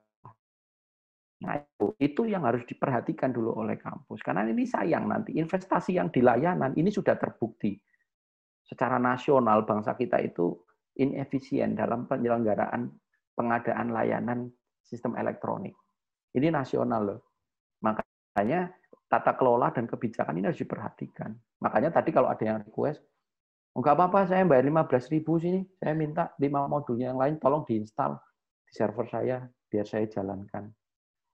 Nah, 1.42 1.58
itu, 1.58 1.88
itu 1.98 2.22
yang 2.30 2.46
harus 2.46 2.62
diperhatikan 2.70 3.34
dulu 3.34 3.58
oleh 3.58 3.74
kampus. 3.82 4.22
Karena 4.22 4.46
ini 4.46 4.62
sayang 4.62 5.10
nanti 5.10 5.34
investasi 5.42 5.98
yang 5.98 6.14
di 6.14 6.22
layanan 6.22 6.78
ini 6.78 6.94
sudah 6.94 7.18
terbukti. 7.18 7.74
Secara 8.62 9.02
nasional 9.02 9.66
bangsa 9.66 9.98
kita 9.98 10.22
itu 10.22 10.54
inefisien 11.02 11.74
dalam 11.74 12.06
penyelenggaraan 12.06 12.94
pengadaan 13.34 13.90
layanan 13.90 14.54
sistem 14.86 15.18
elektronik. 15.18 15.74
Ini 16.38 16.54
nasional 16.54 17.02
loh. 17.10 17.22
Makanya 17.82 18.70
tata 19.10 19.34
kelola 19.34 19.74
dan 19.74 19.90
kebijakan 19.90 20.38
ini 20.38 20.46
harus 20.46 20.62
diperhatikan. 20.62 21.34
Makanya 21.66 21.90
tadi 21.90 22.14
kalau 22.14 22.30
ada 22.30 22.44
yang 22.46 22.62
request, 22.62 23.02
enggak 23.72 23.94
apa-apa 23.96 24.28
saya 24.28 24.44
bayar 24.44 24.68
15 24.68 25.14
ribu 25.14 25.40
sini, 25.40 25.64
saya 25.80 25.94
minta 25.96 26.36
5 26.36 26.48
modulnya 26.68 27.16
yang 27.16 27.20
lain 27.20 27.36
tolong 27.40 27.64
diinstal 27.64 28.20
di 28.68 28.72
server 28.76 29.08
saya 29.08 29.44
biar 29.72 29.86
saya 29.88 30.06
jalankan. 30.08 30.68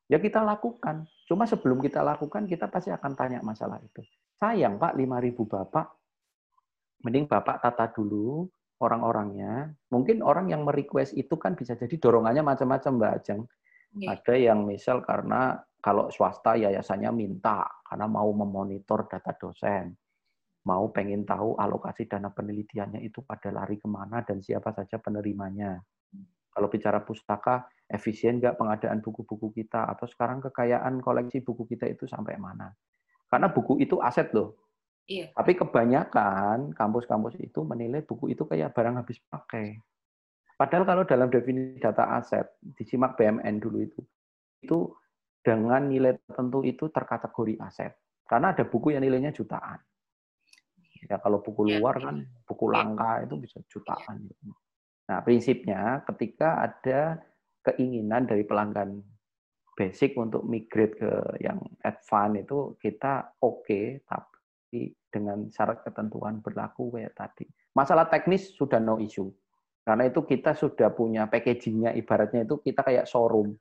Ya 0.07 0.21
kita 0.23 0.39
lakukan. 0.39 1.03
Cuma 1.27 1.43
sebelum 1.43 1.83
kita 1.83 1.99
lakukan, 1.99 2.47
kita 2.47 2.71
pasti 2.71 2.93
akan 2.93 3.11
tanya 3.17 3.43
masalah 3.43 3.81
itu. 3.83 3.99
Sayang 4.39 4.79
Pak, 4.79 4.95
5 4.95 5.25
ribu 5.25 5.43
Bapak, 5.43 5.91
mending 7.03 7.27
Bapak 7.27 7.59
tata 7.59 7.91
dulu 7.91 8.47
orang-orangnya. 8.79 9.73
Mungkin 9.91 10.23
orang 10.23 10.53
yang 10.53 10.63
merequest 10.63 11.17
itu 11.17 11.35
kan 11.35 11.57
bisa 11.57 11.73
jadi 11.75 11.97
dorongannya 11.97 12.45
macam-macam 12.45 12.91
Mbak 12.95 13.13
Ajeng. 13.19 13.41
Yeah. 13.97 14.13
Ada 14.15 14.35
yang 14.37 14.59
misal 14.63 15.01
karena 15.01 15.57
kalau 15.81 16.11
swasta 16.13 16.55
yayasannya 16.59 17.09
minta 17.11 17.65
karena 17.83 18.05
mau 18.05 18.29
memonitor 18.31 19.07
data 19.07 19.31
dosen, 19.35 19.95
mau 20.67 20.91
pengen 20.91 21.23
tahu 21.23 21.55
alokasi 21.55 22.11
dana 22.11 22.27
penelitiannya 22.27 22.99
itu 22.99 23.23
pada 23.23 23.55
lari 23.55 23.79
ke 23.79 23.87
mana 23.87 24.19
dan 24.27 24.43
siapa 24.43 24.75
saja 24.75 24.99
penerimanya. 24.99 25.79
Kalau 26.51 26.67
bicara 26.67 26.99
pustaka, 27.07 27.71
efisien 27.87 28.43
nggak 28.43 28.59
pengadaan 28.59 28.99
buku-buku 28.99 29.63
kita, 29.63 29.87
atau 29.87 30.03
sekarang 30.09 30.43
kekayaan 30.43 30.99
koleksi 30.99 31.39
buku 31.39 31.69
kita 31.71 31.87
itu 31.87 32.03
sampai 32.03 32.35
mana. 32.35 32.75
Karena 33.31 33.47
buku 33.47 33.79
itu 33.79 34.01
aset 34.03 34.33
loh. 34.35 34.59
Iya. 35.07 35.31
Tapi 35.31 35.55
kebanyakan 35.55 36.75
kampus-kampus 36.75 37.39
itu 37.39 37.63
menilai 37.63 38.03
buku 38.03 38.35
itu 38.35 38.43
kayak 38.43 38.75
barang 38.75 38.99
habis 38.99 39.23
pakai. 39.31 39.79
Padahal 40.57 40.83
kalau 40.83 41.03
dalam 41.07 41.29
definisi 41.31 41.79
data 41.79 42.17
aset, 42.17 42.57
disimak 42.75 43.15
BMN 43.15 43.55
dulu 43.61 43.77
itu, 43.85 44.01
itu 44.65 44.77
dengan 45.45 45.87
nilai 45.87 46.17
tertentu 46.17 46.65
itu 46.65 46.89
terkategori 46.91 47.55
aset. 47.61 47.93
Karena 48.27 48.51
ada 48.51 48.67
buku 48.67 48.97
yang 48.97 49.05
nilainya 49.05 49.31
jutaan. 49.31 49.79
Ya 51.05 51.21
kalau 51.21 51.45
buku 51.45 51.69
iya. 51.69 51.77
luar 51.77 52.01
kan 52.01 52.25
buku 52.49 52.65
iya. 52.69 52.73
langka 52.73 53.11
itu 53.27 53.35
bisa 53.37 53.57
jutaan. 53.69 54.25
Nah 55.07 55.19
prinsipnya 55.21 56.01
ketika 56.09 56.65
ada 56.65 57.21
keinginan 57.61 58.25
dari 58.25 58.47
pelanggan 58.47 59.03
basic 59.77 60.17
untuk 60.17 60.41
migrate 60.41 60.97
ke 60.97 61.11
yang 61.37 61.61
advance 61.85 62.41
itu 62.41 62.57
kita 62.81 63.37
oke, 63.45 63.61
okay, 63.61 64.01
tapi 64.09 64.89
dengan 65.13 65.53
syarat 65.53 65.85
ketentuan 65.85 66.41
berlaku 66.41 66.97
kayak 66.97 67.13
tadi. 67.13 67.45
Masalah 67.77 68.09
teknis 68.09 68.57
sudah 68.57 68.81
no 68.81 68.97
issue. 68.97 69.29
Karena 69.85 70.09
itu 70.09 70.25
kita 70.25 70.51
sudah 70.57 70.91
punya 70.91 71.29
packagingnya, 71.31 71.95
ibaratnya 71.95 72.43
itu 72.43 72.59
kita 72.59 72.83
kayak 72.83 73.07
showroom 73.07 73.55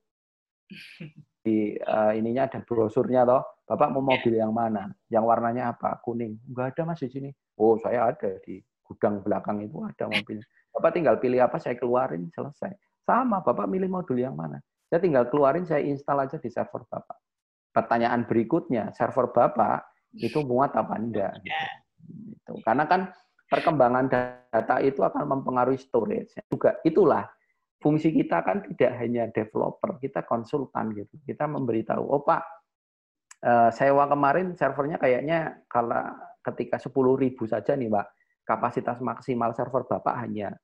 di 1.47 1.79
uh, 1.79 2.11
ininya 2.17 2.51
ada 2.51 2.65
brosurnya 2.65 3.23
toh. 3.23 3.45
Bapak 3.67 3.91
mau 3.91 4.03
mobil 4.15 4.39
yang 4.39 4.55
mana? 4.55 4.95
Yang 5.11 5.25
warnanya 5.27 5.75
apa? 5.75 5.99
Kuning. 5.99 6.39
Enggak 6.47 6.79
ada 6.79 6.83
Mas 6.87 7.03
di 7.03 7.11
sini. 7.11 7.31
Oh, 7.59 7.75
saya 7.83 8.15
ada 8.15 8.39
di 8.47 8.63
gudang 8.87 9.27
belakang 9.27 9.59
itu 9.67 9.83
ada 9.83 10.07
mobil. 10.07 10.39
Bapak 10.71 10.95
tinggal 10.95 11.19
pilih 11.19 11.43
apa 11.43 11.59
saya 11.59 11.75
keluarin 11.75 12.31
selesai. 12.31 12.71
Sama, 13.03 13.43
Bapak 13.43 13.67
milih 13.67 13.91
modul 13.91 14.23
yang 14.23 14.39
mana? 14.39 14.63
Saya 14.87 15.03
tinggal 15.03 15.27
keluarin 15.27 15.67
saya 15.67 15.83
install 15.83 16.31
aja 16.31 16.39
di 16.39 16.47
server 16.47 16.87
Bapak. 16.87 17.19
Pertanyaan 17.75 18.23
berikutnya, 18.31 18.95
server 18.95 19.35
Bapak 19.35 19.83
itu 20.15 20.47
muat 20.47 20.71
apa 20.79 20.95
enggak? 20.95 21.43
Gitu. 22.07 22.55
Karena 22.63 22.87
kan 22.87 23.11
perkembangan 23.51 24.07
data 24.07 24.77
itu 24.79 25.03
akan 25.03 25.27
mempengaruhi 25.27 25.79
storage. 25.79 26.39
Juga 26.47 26.79
itulah 26.87 27.27
fungsi 27.83 28.15
kita 28.15 28.47
kan 28.47 28.63
tidak 28.63 28.93
hanya 29.03 29.27
developer, 29.35 29.99
kita 29.99 30.23
konsultan 30.23 30.95
gitu. 30.95 31.19
Kita 31.27 31.51
memberitahu, 31.51 32.03
oh 32.03 32.23
Pak, 32.23 32.56
uh, 33.45 33.71
sewa 33.75 34.09
kemarin 34.09 34.57
servernya 34.57 34.97
kayaknya 34.97 35.61
kalau 35.69 36.15
ketika 36.41 36.79
10.000 36.79 37.35
saja 37.51 37.73
nih 37.75 37.91
Pak, 37.91 38.07
kapasitas 38.47 39.03
maksimal 39.03 39.51
server 39.53 39.83
Bapak 39.85 40.15
hanya 40.23 40.55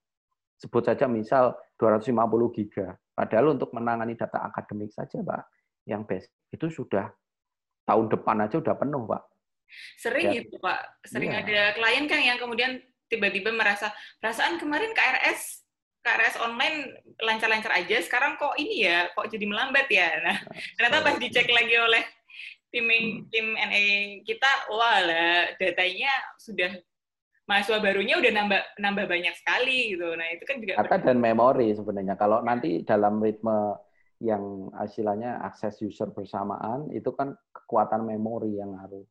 sebut 0.56 0.86
saja 0.86 1.10
misal 1.10 1.58
250 1.76 2.14
giga. 2.54 2.94
Padahal 3.12 3.58
untuk 3.58 3.74
menangani 3.74 4.14
data 4.14 4.46
akademik 4.46 4.94
saja 4.94 5.18
Pak, 5.20 5.42
yang 5.90 6.06
best 6.06 6.30
itu 6.54 6.70
sudah 6.70 7.10
tahun 7.82 8.06
depan 8.08 8.46
aja 8.46 8.62
udah 8.62 8.74
penuh 8.78 9.02
Pak. 9.10 9.22
Sering 9.98 10.26
ya. 10.30 10.40
itu 10.46 10.56
Pak, 10.62 11.02
sering 11.08 11.34
ya. 11.34 11.42
ada 11.42 11.60
klien 11.74 12.04
kan 12.06 12.20
yang 12.22 12.38
kemudian 12.38 12.78
tiba-tiba 13.10 13.50
merasa 13.52 13.90
perasaan 14.22 14.56
kemarin 14.56 14.94
KRS 14.94 15.62
KRS 16.02 16.34
online 16.42 16.98
lancar-lancar 17.22 17.78
aja, 17.78 18.02
sekarang 18.02 18.34
kok 18.34 18.58
ini 18.58 18.90
ya, 18.90 19.06
kok 19.14 19.30
jadi 19.30 19.46
melambat 19.46 19.86
ya. 19.86 20.10
Nah, 20.18 20.34
ternyata 20.74 20.98
pas 20.98 21.14
dicek 21.14 21.46
lagi 21.46 21.78
oleh 21.78 22.02
tim 22.72 22.88
tim 23.28 23.46
NE 23.52 23.84
kita, 24.24 24.72
wah 24.72 24.98
lah 25.04 25.52
datanya 25.60 26.10
sudah 26.40 26.72
mahasiswa 27.44 27.84
barunya 27.84 28.16
udah 28.16 28.32
nambah 28.32 28.60
nambah 28.80 29.04
banyak 29.06 29.34
sekali 29.36 29.92
gitu. 29.92 30.08
Nah 30.16 30.26
itu 30.32 30.44
kan 30.48 30.56
juga 30.58 30.80
data 30.80 30.98
dan 30.98 31.20
memori 31.20 31.76
sebenarnya. 31.76 32.16
Kalau 32.16 32.40
nanti 32.40 32.80
dalam 32.82 33.20
ritme 33.20 33.76
yang 34.22 34.70
hasilnya 34.72 35.42
akses 35.44 35.82
user 35.82 36.08
bersamaan 36.14 36.88
itu 36.94 37.10
kan 37.12 37.34
kekuatan 37.52 38.06
memori 38.06 38.56
yang 38.56 38.78
harus 38.78 39.04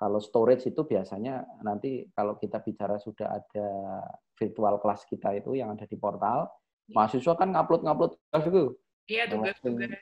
kalau 0.00 0.16
storage 0.16 0.64
itu 0.64 0.80
biasanya 0.88 1.44
nanti 1.60 2.08
kalau 2.16 2.40
kita 2.40 2.64
bicara 2.64 2.96
sudah 2.96 3.36
ada 3.36 3.68
virtual 4.32 4.80
class 4.80 5.04
kita 5.04 5.36
itu 5.36 5.52
yang 5.60 5.76
ada 5.76 5.84
di 5.84 5.92
portal, 6.00 6.48
iya. 6.88 6.96
mahasiswa 6.96 7.36
kan 7.36 7.52
ngupload-ngupload 7.52 8.16
tugas 8.16 8.44
itu. 8.48 8.64
Iya, 9.12 9.28
tugas-tugas. 9.28 9.92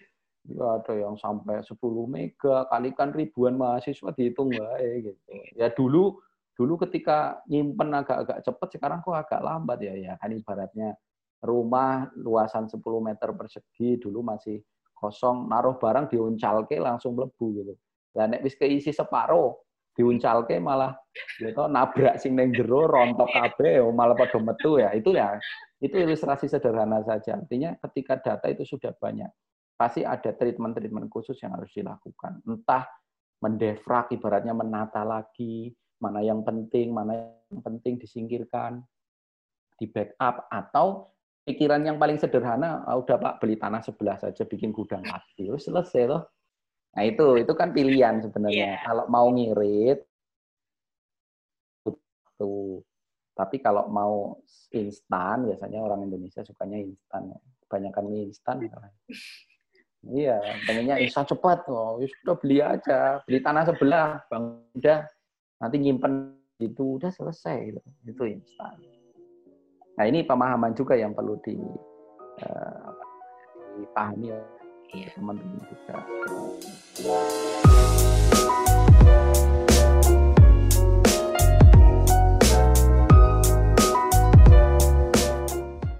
Ya, 0.48 0.80
ada 0.80 0.94
yang 0.96 1.20
sampai 1.20 1.60
10 1.60 1.76
mega, 2.08 2.64
kali 2.72 2.96
kan 2.96 3.12
ribuan 3.12 3.60
mahasiswa 3.60 4.16
dihitung 4.16 4.48
baik 4.48 5.12
gitu. 5.12 5.20
Ya 5.52 5.68
dulu 5.68 6.16
dulu 6.56 6.74
ketika 6.88 7.44
nyimpen 7.52 7.92
agak-agak 7.92 8.40
cepat, 8.42 8.68
sekarang 8.80 8.98
kok 9.04 9.12
agak 9.12 9.44
lambat 9.44 9.78
ya 9.84 9.92
ya. 9.92 10.12
Kan 10.16 10.32
ibaratnya 10.32 10.96
rumah 11.44 12.08
luasan 12.16 12.64
10 12.64 12.80
meter 13.04 13.28
persegi 13.36 14.00
dulu 14.00 14.24
masih 14.24 14.64
kosong, 14.96 15.46
naruh 15.52 15.76
barang 15.76 16.08
diuncalke 16.08 16.80
langsung 16.80 17.12
melebu 17.12 17.46
gitu. 17.60 17.74
Dan 18.16 18.32
nek 18.32 18.42
wis 18.42 18.56
keisi 18.56 18.90
separuh, 18.90 19.52
diuncalke 19.98 20.62
malah 20.62 20.94
gitu 21.42 21.66
nabrak 21.66 22.22
sing 22.22 22.38
neng 22.38 22.54
jero 22.54 22.86
rontok 22.86 23.26
kabeh 23.34 23.82
oh, 23.82 23.90
malah 23.90 24.14
pada 24.14 24.38
metu 24.38 24.78
ya 24.78 24.94
itu 24.94 25.10
ya 25.10 25.34
itu 25.82 25.98
ilustrasi 25.98 26.46
sederhana 26.46 27.02
saja 27.02 27.34
artinya 27.34 27.74
ketika 27.82 28.22
data 28.22 28.46
itu 28.46 28.62
sudah 28.62 28.94
banyak 28.94 29.26
pasti 29.78 30.02
ada 30.02 30.34
treatment-treatment 30.34 31.06
khusus 31.06 31.38
yang 31.38 31.54
harus 31.54 31.70
dilakukan 31.70 32.42
entah 32.44 32.84
mendefrak 33.38 34.10
ibaratnya 34.10 34.50
menata 34.50 35.06
lagi 35.06 35.70
mana 36.02 36.18
yang 36.18 36.42
penting 36.42 36.90
mana 36.90 37.14
yang 37.48 37.62
penting 37.62 37.96
disingkirkan 38.02 38.82
di 39.78 39.86
backup 39.86 40.50
atau 40.50 41.14
pikiran 41.46 41.86
yang 41.86 41.96
paling 42.02 42.18
sederhana 42.18 42.82
ah, 42.82 42.98
udah 42.98 43.14
Pak 43.14 43.34
beli 43.38 43.54
tanah 43.54 43.78
sebelah 43.80 44.18
saja 44.18 44.42
bikin 44.42 44.74
gudang 44.74 45.06
lagi 45.06 45.46
selesai 45.46 46.04
loh 46.10 46.22
Nah 46.98 47.06
itu 47.06 47.26
itu 47.38 47.52
kan 47.54 47.70
pilihan 47.70 48.18
sebenarnya. 48.18 48.74
Yeah. 48.74 48.82
Kalau 48.82 49.04
mau 49.06 49.30
ngirit 49.30 50.02
tuh. 52.38 52.82
Tapi 53.38 53.62
kalau 53.62 53.86
mau 53.86 54.42
instan, 54.74 55.46
biasanya 55.46 55.78
orang 55.78 56.10
Indonesia 56.10 56.42
sukanya 56.42 56.82
instan. 56.82 57.30
Ya. 57.30 57.38
Kebanyakan 57.62 58.04
mie 58.10 58.34
instan. 58.34 58.58
iya, 60.06 60.38
pengennya 60.66 61.00
instan 61.02 61.26
cepat. 61.26 61.66
Oh, 61.66 61.98
ya 61.98 62.06
sudah 62.22 62.36
beli 62.38 62.58
aja. 62.62 63.18
Beli 63.26 63.38
tanah 63.42 63.66
sebelah, 63.66 64.22
bang. 64.30 64.44
Udah, 64.78 65.02
nanti 65.58 65.76
nyimpen 65.82 66.38
itu 66.62 66.98
udah 66.98 67.10
selesai. 67.10 67.74
Gitu. 67.74 67.80
Itu 68.06 68.22
instan. 68.26 68.78
Nah 69.98 70.04
ini 70.06 70.22
pemahaman 70.22 70.78
juga 70.78 70.94
yang 70.94 71.10
perlu 71.10 71.34
di, 71.42 71.58
uh, 72.46 72.90
dipahami 73.78 74.30
ya. 74.30 74.40
Iya. 74.88 75.12
teman-teman 75.20 75.60
juga 75.68 76.00